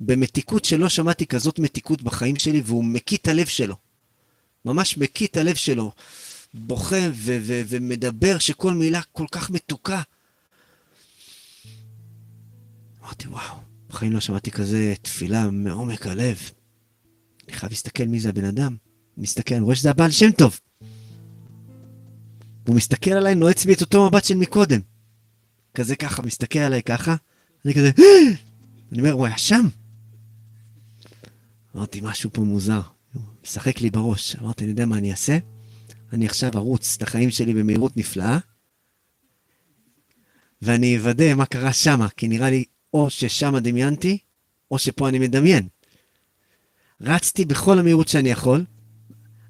[0.00, 3.76] במתיקות שלא שמעתי כזאת מתיקות בחיים שלי, והוא מקיא את הלב שלו.
[4.64, 5.92] ממש מקיא את הלב שלו,
[6.54, 10.02] בוכה ו- ו- ומדבר שכל מילה כל כך מתוקה.
[13.02, 13.56] אמרתי, וואו,
[13.88, 16.50] בחיים לא שמעתי כזה תפילה מעומק הלב.
[17.50, 18.76] אני חייב להסתכל מי זה הבן אדם.
[19.16, 20.60] מסתכל, אני רואה שזה הבעל שם טוב.
[22.66, 24.80] הוא מסתכל עליי, נועץ בי את אותו מבט של מקודם.
[25.74, 27.16] כזה ככה, מסתכל עליי ככה,
[27.64, 27.90] אני כזה,
[28.92, 29.68] אני אומר, הוא היה שם.
[31.76, 32.80] אמרתי, משהו פה מוזר.
[33.44, 34.36] משחק לי בראש.
[34.36, 35.38] אמרתי, אני יודע מה אני אעשה?
[36.12, 38.38] אני עכשיו ארוץ את החיים שלי במהירות נפלאה,
[40.62, 44.18] ואני אוודא מה קרה שמה, כי נראה לי או ששמה דמיינתי,
[44.70, 45.68] או שפה אני מדמיין.
[47.00, 48.64] רצתי בכל המהירות שאני יכול,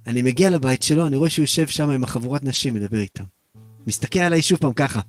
[0.07, 3.24] אני מגיע לבית שלו, אני רואה שהוא יושב שם עם החבורת נשים, מדבר איתם.
[3.86, 5.01] מסתכל עליי שוב פעם ככה.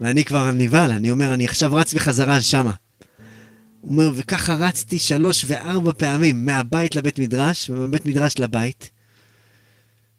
[0.00, 2.72] ואני כבר נבהל, אני אומר, אני עכשיו רץ בחזרה שמה.
[3.80, 8.90] הוא אומר, וככה רצתי שלוש וארבע פעמים מהבית לבית מדרש, ומבית מדרש לבית.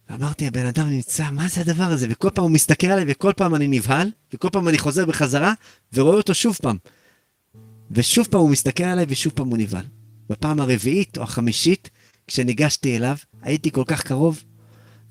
[0.10, 2.08] ואמרתי, הבן אדם נמצא, מה זה הדבר הזה?
[2.10, 5.54] וכל פעם הוא מסתכל עליי, וכל פעם אני נבהל, וכל פעם אני חוזר בחזרה,
[5.94, 6.78] ורואה אותו שוב פעם.
[7.92, 9.86] ושוב פעם הוא מסתכל עליי, ושוב פעם הוא נבהל.
[10.30, 11.90] בפעם הרביעית או החמישית,
[12.28, 14.44] כשניגשתי אליו, הייתי כל כך קרוב,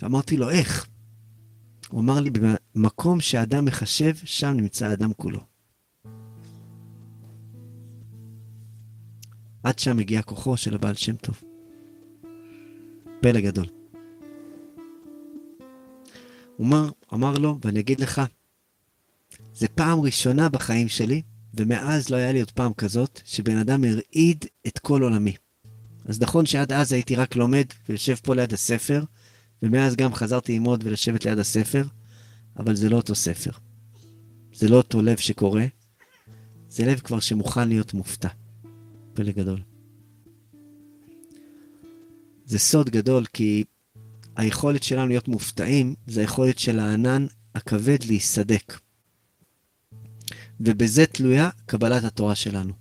[0.03, 0.87] ואמרתי לו, איך?
[1.89, 2.31] הוא אמר לי,
[2.75, 5.41] במקום שאדם מחשב, שם נמצא האדם כולו.
[9.63, 11.43] עד שם הגיע כוחו של הבעל שם טוב.
[13.21, 13.67] פלא גדול.
[16.57, 18.23] הוא אמר, אמר לו, ואני אגיד לך,
[19.55, 21.23] זה פעם ראשונה בחיים שלי,
[21.57, 25.35] ומאז לא היה לי עוד פעם כזאת, שבן אדם הרעיד את כל עולמי.
[26.05, 29.05] אז נכון שעד אז הייתי רק לומד ויושב פה ליד הספר,
[29.63, 31.85] ומאז גם חזרתי ללמוד ולשבת ליד הספר,
[32.59, 33.51] אבל זה לא אותו ספר.
[34.55, 35.63] זה לא אותו לב שקורא,
[36.69, 38.29] זה לב כבר שמוכן להיות מופתע.
[39.15, 39.61] פלא גדול.
[42.45, 43.65] זה סוד גדול, כי
[44.37, 48.79] היכולת שלנו להיות מופתעים, זה היכולת של הענן הכבד להיסדק.
[50.61, 52.73] ובזה תלויה קבלת התורה שלנו.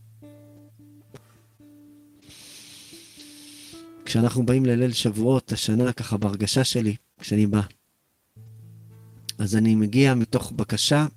[4.05, 7.61] כשאנחנו באים לליל שבועות, השנה, ככה בהרגשה שלי, כשאני בא,
[9.37, 11.07] אז אני מגיע מתוך בקשה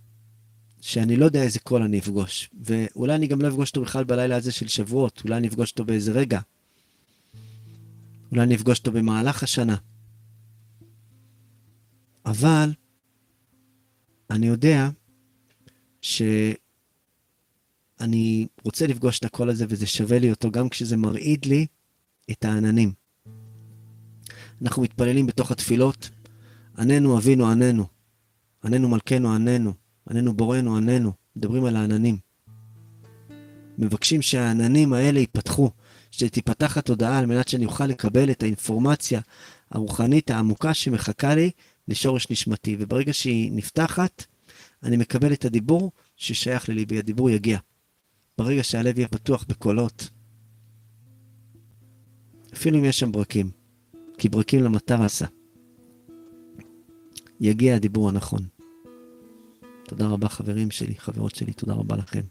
[0.81, 2.51] שאני לא יודע איזה קול אני אפגוש.
[2.65, 5.85] ואולי אני גם לא אפגוש אותו בכלל בלילה הזה של שבועות, אולי אני אפגוש אותו
[5.85, 6.41] באיזה רגע.
[8.33, 9.77] אולי אני אפגוש אותו במהלך השנה.
[12.27, 12.73] אבל
[14.31, 14.89] אני יודע
[16.03, 16.57] שאני
[18.65, 21.67] רוצה לפגוש את הקול הזה וזה שווה לי אותו גם כשזה מרעיד לי
[22.31, 22.93] את העננים.
[24.63, 26.11] אנחנו מתפללים בתוך התפילות,
[26.79, 27.87] עננו אבינו עננו,
[28.65, 29.73] עננו מלכנו עננו,
[30.11, 32.19] עננו בורנו עננו, מדברים על העננים.
[33.79, 35.71] מבקשים שהעננים האלה ייפתחו,
[36.11, 39.21] שתיפתח התודעה על מנת שאני אוכל לקבל את האינפורמציה
[39.71, 41.51] הרוחנית העמוקה שמחכה לי
[41.89, 42.77] לשורש נשמתי.
[42.79, 44.25] וברגע שהיא נפתחת,
[44.83, 47.59] אני מקבל את הדיבור ששייך לליבי, הדיבור יגיע.
[48.39, 50.09] ברגע שהלב יהיה פתוח בקולות,
[52.55, 53.51] אפילו אם יש שם ברקים,
[54.19, 55.27] כי ברקים למטר עשה.
[57.41, 58.43] יגיע הדיבור הנכון.
[59.85, 62.23] תודה רבה חברים שלי, חברות שלי, תודה רבה לכם.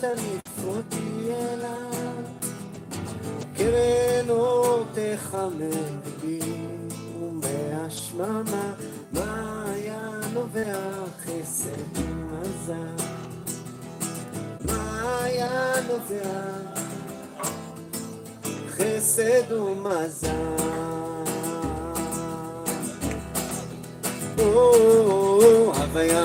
[0.00, 2.24] תניף אותי אליו,
[3.56, 6.40] קרן אור תחמם בי,
[7.20, 8.74] ומהשממה
[9.12, 10.74] מעיין נובע
[11.24, 13.04] חסד ומזל.
[14.64, 16.42] מעיין נובע
[18.70, 20.28] חסד ומזל.
[24.38, 26.24] או, הוויה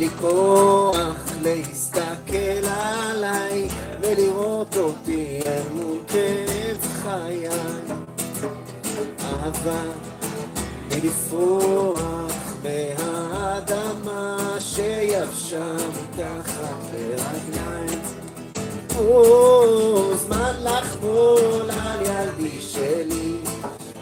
[0.00, 1.69] לי כוח להסתכל
[3.24, 3.68] עליי
[4.00, 7.48] ולראות אותי אל מול כאב חיי.
[9.24, 9.82] אהבה
[10.88, 18.00] מלפרוח מהאדמה שיבשה מתחת לרגליים.
[18.98, 23.36] או, זמן לחמול על ילדי שלי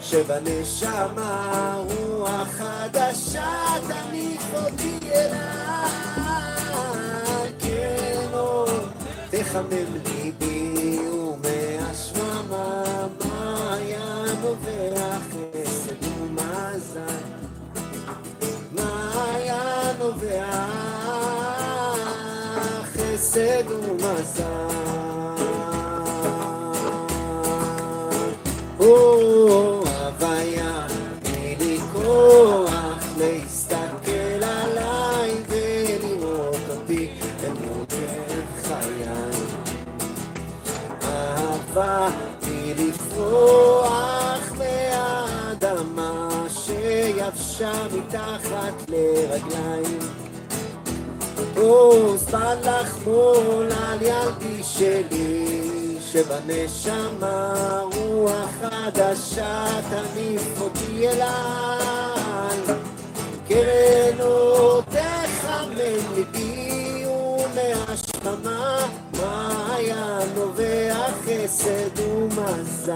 [0.00, 3.50] שבנשמה רוח חדשה
[3.88, 5.67] תניף אותי אליי,
[9.48, 12.84] תחמם ליבי ומהשממה
[13.24, 17.00] מעיין נובע חסד ומזל,
[18.72, 20.66] מעיין נובע
[22.92, 24.68] חסד ומזל.
[41.78, 42.08] אהבה
[42.46, 49.98] היא לפרוח מהאדמה שיבשה מתחת לרגליים.
[51.56, 62.76] או זמן לחמול על ילדי שלי שבנשמה רוח חדשה תניף אותי אליי.
[63.48, 66.68] קרן אור תחמם ליבי
[68.24, 72.92] ומהשממה מעיין נובע חסד ומזל.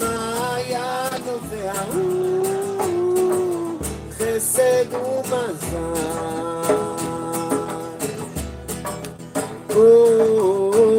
[0.00, 1.72] מעיין נובע
[4.18, 6.00] חסד ומזל.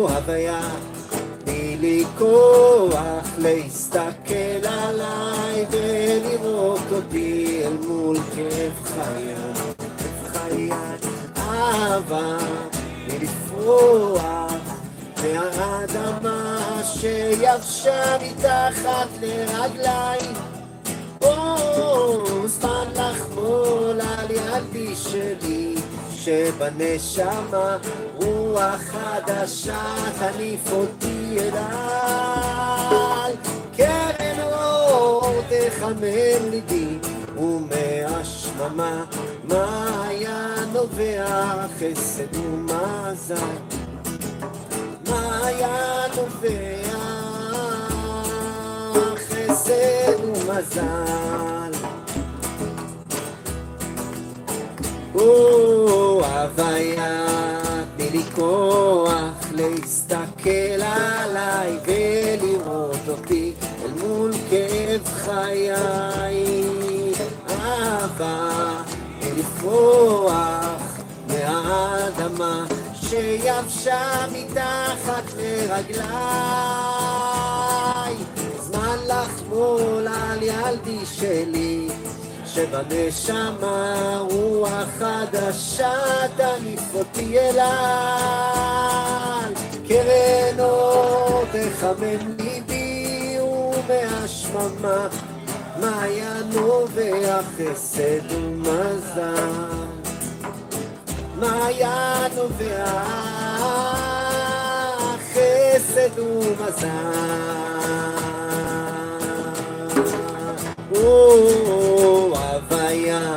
[0.01, 0.69] הוויה,
[1.43, 9.50] תני לי כוח להסתכל עליי ולראות אותי אל מול כאב חיי,
[11.61, 12.37] אהבה,
[13.07, 14.51] תני לפרוח
[15.23, 20.19] מהאדמה שיבשה מתחת לרגליי.
[21.21, 25.75] או, זמן לחמול על ילדי שלי,
[26.15, 27.77] שבנשמה
[28.15, 29.83] רוח חדשה
[30.19, 33.33] תניף אותי אליי.
[33.77, 36.51] קרן אור תחמם
[38.57, 39.03] ליבי, ומהשממה
[39.43, 43.35] מעיין נובע חסד ומזל.
[45.09, 46.87] מעיין נובע
[49.15, 51.71] חסד ומזל.
[55.15, 57.27] או, הוויה,
[57.97, 63.53] תני לי כוח להסתכל עליי ולראות אותי
[63.85, 66.60] אל מול כאב חיי.
[68.21, 70.81] תני לפרוח
[71.27, 76.11] מהאדמה שיבשה מתחת לרגליי.
[78.59, 81.87] זמן לחמול על ילדי שלי,
[82.45, 87.71] שבנשמה רוח חדשה תניף אותי אליי.
[89.87, 95.07] קרן אור תחמם ליבי ומהשממה
[95.81, 99.81] מעיין נובע חסד ומזל.
[101.39, 102.85] מעיין נובע
[105.33, 106.87] חסד ומזל.
[110.95, 113.35] או, הוויה,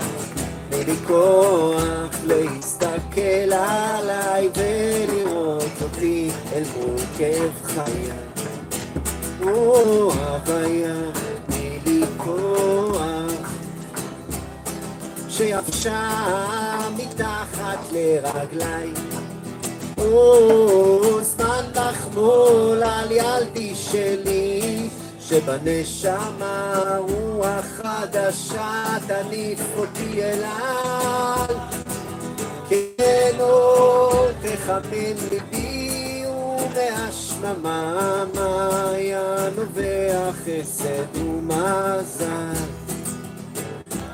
[0.71, 8.11] תני לי כוח להסתכל עליי ולראות אותי אל מול כאב חיי.
[9.43, 10.95] או, הוויה,
[12.17, 13.53] כוח
[15.29, 16.11] שיבשה
[16.97, 18.91] מתחת לרגליי.
[19.99, 24.89] או, זמן לחמול על ילדי שלי,
[25.21, 31.57] שבנשמה רוח חדשה תניף אותי אליי.
[32.69, 35.74] כן, או, תחמם ליבי
[36.75, 42.55] ומהשממה מעיין נובע חסד ומזל.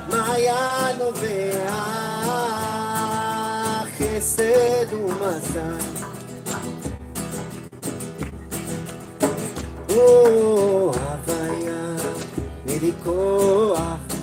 [0.08, 1.70] מעיין נובע
[3.98, 5.78] חסד ומזל.
[9.90, 11.96] או, הוויה,
[12.64, 13.80] תני לי כוח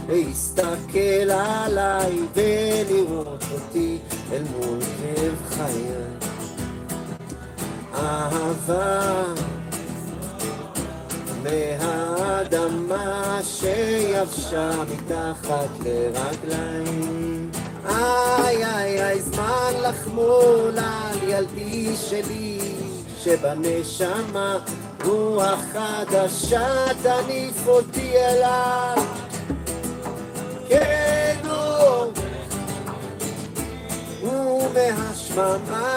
[0.09, 3.97] להסתכל עליי ולראות אותי
[4.31, 4.79] אל מול
[5.49, 6.16] כאב.
[7.97, 9.23] אהבה
[11.43, 17.51] מהאדמה שיבשה מתחת לרגליים.
[17.89, 22.59] איי איי איי זמן לחמול על ילדי שלי
[23.19, 24.57] שבנשמה
[25.05, 28.97] רוח חדשה תניף אותי אליו.
[30.69, 32.11] כן אור
[34.27, 35.91] ומהשממה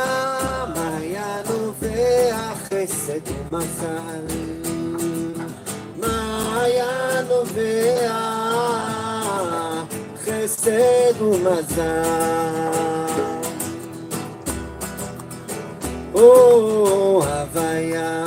[0.75, 4.27] מעיין נובע חסד ומזל.
[5.97, 8.21] מעיין נובע
[10.25, 12.51] חסד ומזל.
[16.15, 18.25] או, הוויה,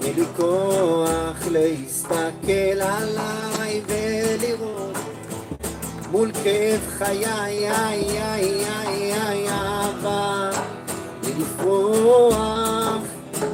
[0.00, 4.95] תני לי כוח להסתכל עליי ולראות
[6.16, 10.50] מול כאב חיי, איי, איי, איי, איי, אהבה,
[11.22, 13.02] לפרוח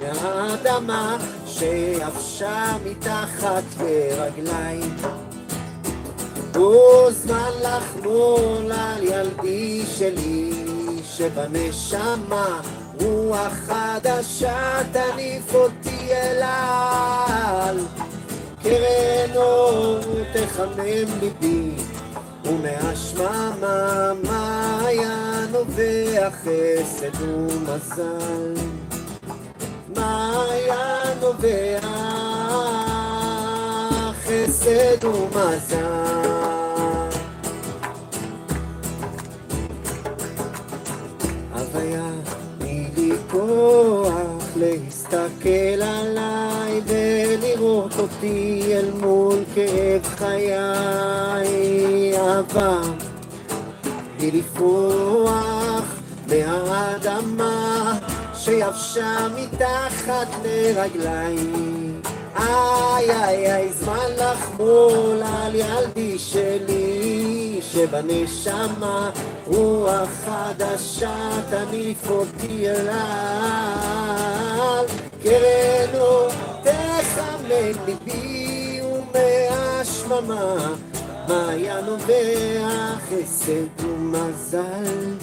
[0.03, 1.17] מהאדמה
[1.47, 4.81] שיבשה מתחת לרגליי.
[6.55, 10.53] הוא זמן לחמול על ילדי שלי,
[11.05, 12.61] שבנשמה
[13.01, 17.77] רוח חדשה תניף אותי אליו.
[18.63, 19.99] קרן אור
[20.33, 21.82] תחמם ליבי,
[22.45, 28.55] ומהשממה מעיין נובע חסד ומזל.
[29.97, 31.81] מעיין נובע
[34.25, 36.43] חסד ומזל.
[41.55, 42.11] הוויה,
[42.59, 46.81] תני לי כוח להסתכל עליי
[47.93, 50.59] ולראות אותי אל מול כאב חיי.
[52.19, 52.81] אהבה,
[54.17, 55.85] תני לפרוח
[56.27, 57.99] מהאדמה
[58.35, 62.01] שיבשה מתחת לרגליים.
[62.37, 69.11] איי איי איי, זמן לחמול על ילדי שלי, שבנשמה
[69.47, 72.93] רוח חדשה תניף אותי אליו.
[75.23, 76.52] קרנו
[77.15, 80.75] תחמם ליבי ומהשממה,
[81.29, 85.15] מעיין נובע חסד ומזל.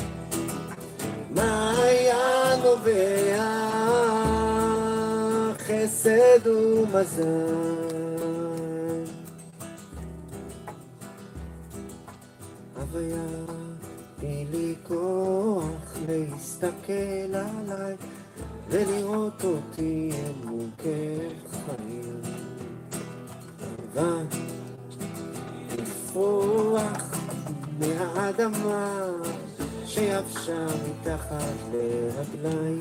[1.29, 3.45] מעיין נובע
[5.59, 7.25] חסד ומזל.
[12.77, 13.23] הוויה,
[14.19, 17.95] תני לי כוח להסתכל עליי
[18.69, 20.65] ולראות אותי אל מול
[21.51, 22.21] חיים.
[23.61, 24.21] אהבה,
[25.77, 27.15] לפרוח
[27.79, 29.05] מהאדמה
[29.85, 32.79] שיבשה מתחת לרגליים.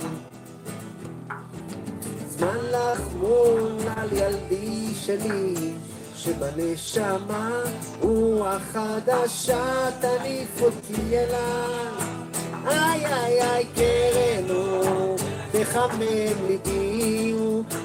[2.29, 5.55] זמן לחמול על ילדי שלי,
[6.17, 7.63] שבנשמה
[8.01, 11.89] רוח חדשה תניף אותי אליי.
[12.67, 13.65] איי איי איי
[15.53, 17.35] קרנו, תחמם ליבי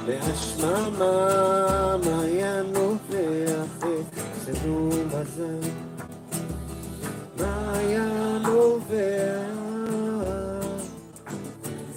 [0.05, 4.03] והשממה מעיינו ואחרי
[5.05, 5.69] מזל.
[7.37, 9.41] מעיין נובע,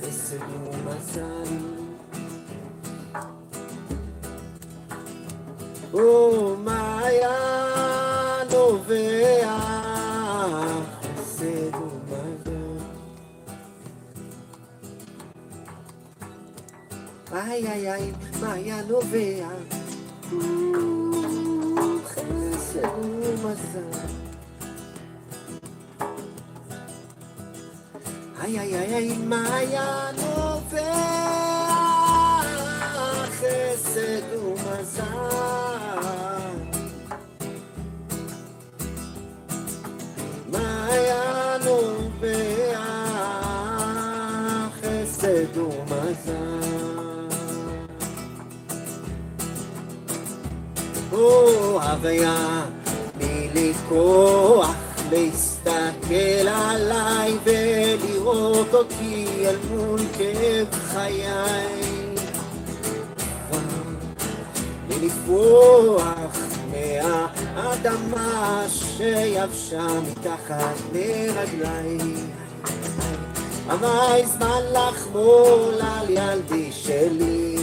[0.02, 0.36] חסד
[0.66, 1.52] ומזל.
[5.94, 7.28] ומעיין
[8.51, 9.15] נובע, חסד
[17.36, 19.48] איי איי איי, מעיין נובע,
[22.04, 24.06] חסד ומזל.
[28.40, 30.94] איי איי איי איי, מעיין נובע,
[33.30, 35.65] חסד ומזל.
[51.97, 52.64] או הוויה,
[53.18, 54.74] תני לי כוח
[55.10, 61.27] להסתכל עליי ולראות אותי אל מול כאב חיי.
[64.89, 66.36] ולפרוח
[66.70, 71.98] מהאדמה שיבשה מתחת לרגליי.
[73.68, 77.55] אבל זמן לחמול על ילדי שלי,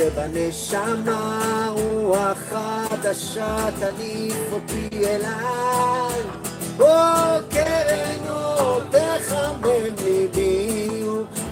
[0.00, 6.22] שבנשמה רוח חדשה תניף אותי אליי.
[7.50, 11.02] קרנו תחמם ליבי,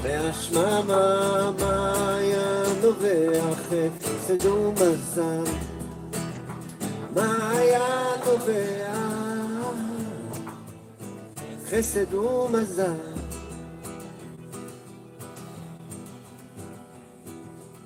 [0.02, 5.50] והשממה מעיין נובע חסד ומזל.
[7.14, 8.94] מעיין נובע
[11.70, 13.17] חסד ומזל.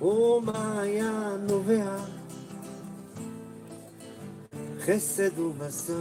[0.03, 1.97] ומעיין נובע
[4.79, 5.93] חסד ומזל.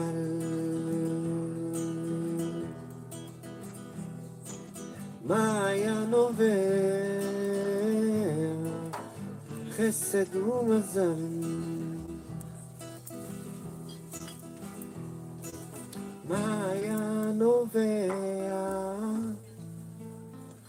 [5.24, 6.44] מעיין נובע
[9.76, 11.14] חסד ומזל.
[16.28, 18.14] מעיין נובע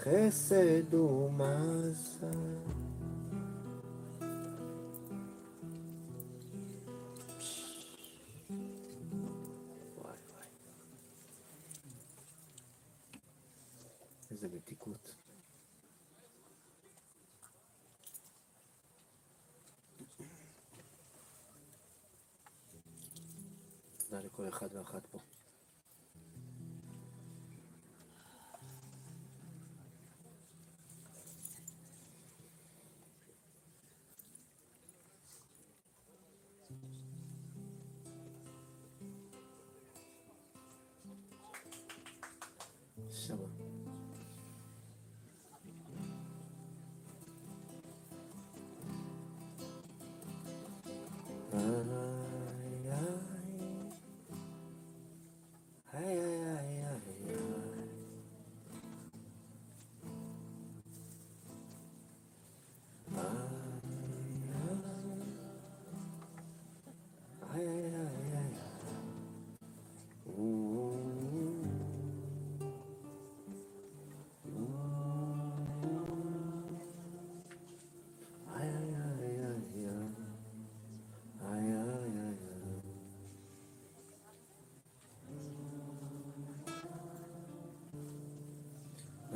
[0.03, 2.52] חסד ומזל.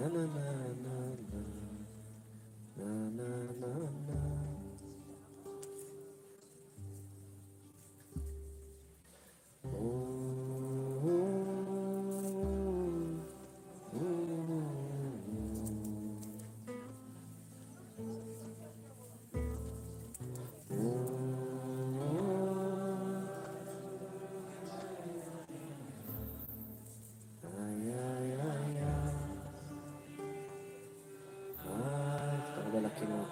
[0.10, 0.57] na na na.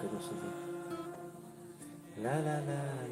[0.01, 0.27] 各种事
[2.17, 3.04] 情，来来来。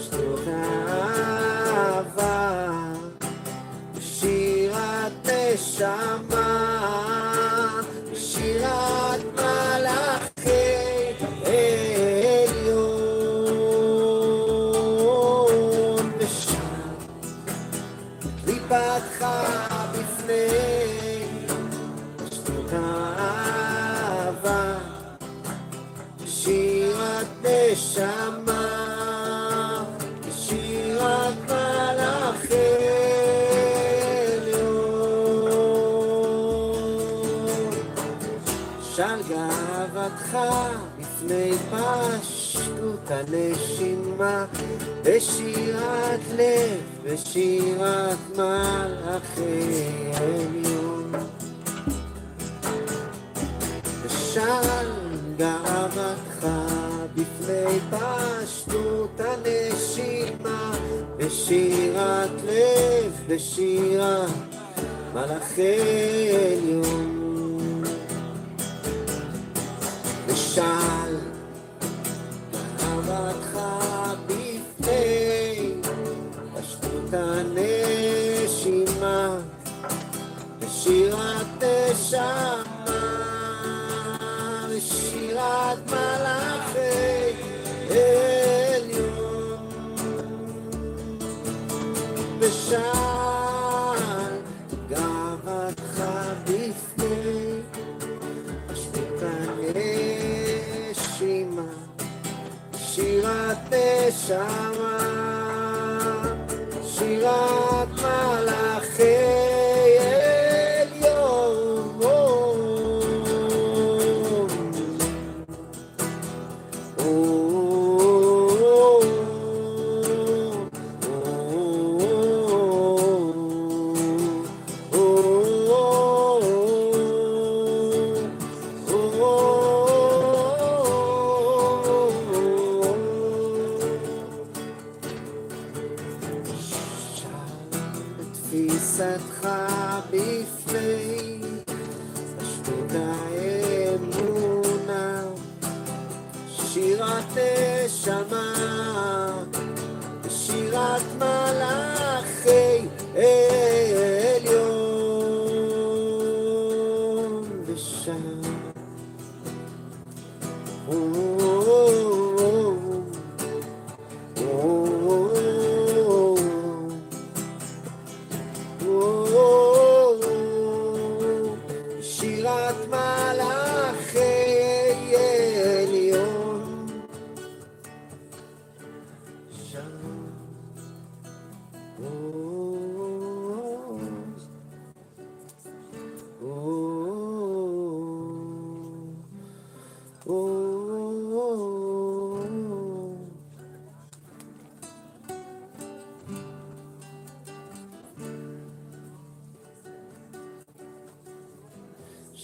[0.00, 2.02] פשטות האהבה,
[4.00, 6.29] שירת נשמה,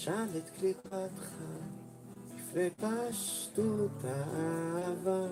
[0.07, 1.33] שאל את קליפתך
[2.37, 5.27] לפני פשטות האהבה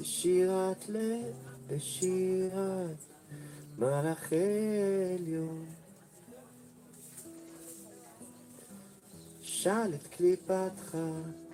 [0.00, 1.34] בשירת לב,
[1.66, 2.96] בשירת
[3.78, 4.36] מלאכי
[5.18, 5.66] עליון.
[9.42, 10.98] שאל את קליפתך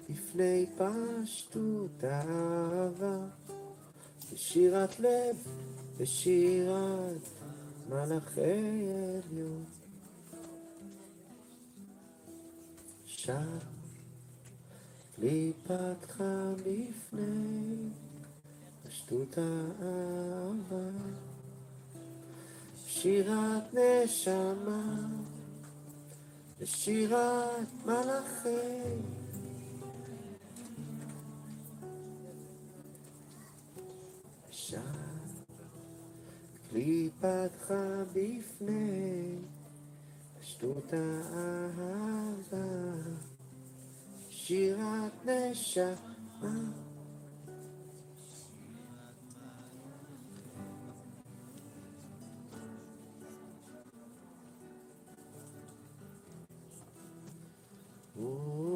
[0.09, 3.19] לפני פשטות האהבה
[4.33, 5.37] בשירת לב,
[5.99, 7.29] בשירת
[7.89, 8.89] מלאכי
[9.31, 9.84] עליון.
[13.25, 13.59] שם
[15.17, 16.25] קליפתך
[16.67, 17.89] לפני
[18.83, 20.91] פשטות האהבה,
[22.87, 24.97] שירת נשמה
[26.59, 28.99] ושירת מלאכי.
[34.51, 34.81] שם
[36.71, 37.75] קליפתך
[38.13, 39.39] בפני
[40.65, 40.97] Suta
[41.45, 42.65] Ahava
[44.32, 45.99] Shirat Neshama
[46.43, 46.73] ah.
[58.20, 58.74] Ooh.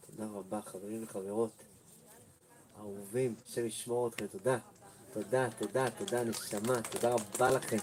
[0.00, 1.50] תודה רבה, חברים וחברות.
[2.78, 4.58] אהובים, השם ישמור אתכם, תודה.
[5.12, 7.76] תודה, תודה, תודה, נשמה, תודה רבה לכם.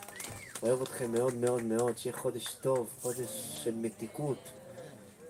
[0.63, 4.37] אוהב אתכם מאוד מאוד מאוד, שיהיה חודש טוב, חודש של מתיקות,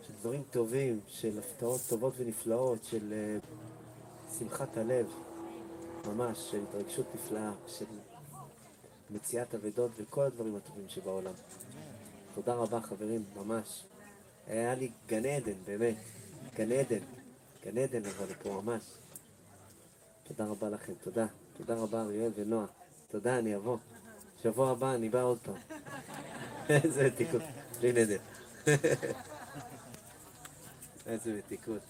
[0.07, 5.07] של דברים טובים, של הפתעות טובות ונפלאות, של uh, שמחת הלב,
[6.05, 7.85] ממש, של התרגשות נפלאה, של
[9.09, 11.33] מציאת אבדות וכל הדברים הטובים שבעולם.
[12.35, 13.83] תודה רבה חברים, ממש.
[14.47, 15.95] היה לי גן עדן, באמת.
[16.55, 16.99] גן עדן.
[17.65, 18.83] גן עדן אבל פה ממש.
[20.23, 21.25] תודה רבה לכם, תודה.
[21.57, 22.65] תודה רבה אריאל ונועה.
[23.11, 23.77] תודה, אני אבוא.
[24.43, 25.55] שבוע הבא אני בא עוד פעם.
[26.69, 27.41] איזה מתיקות.
[27.79, 28.17] בלי נדר.
[31.07, 31.81] איזה מתיקות.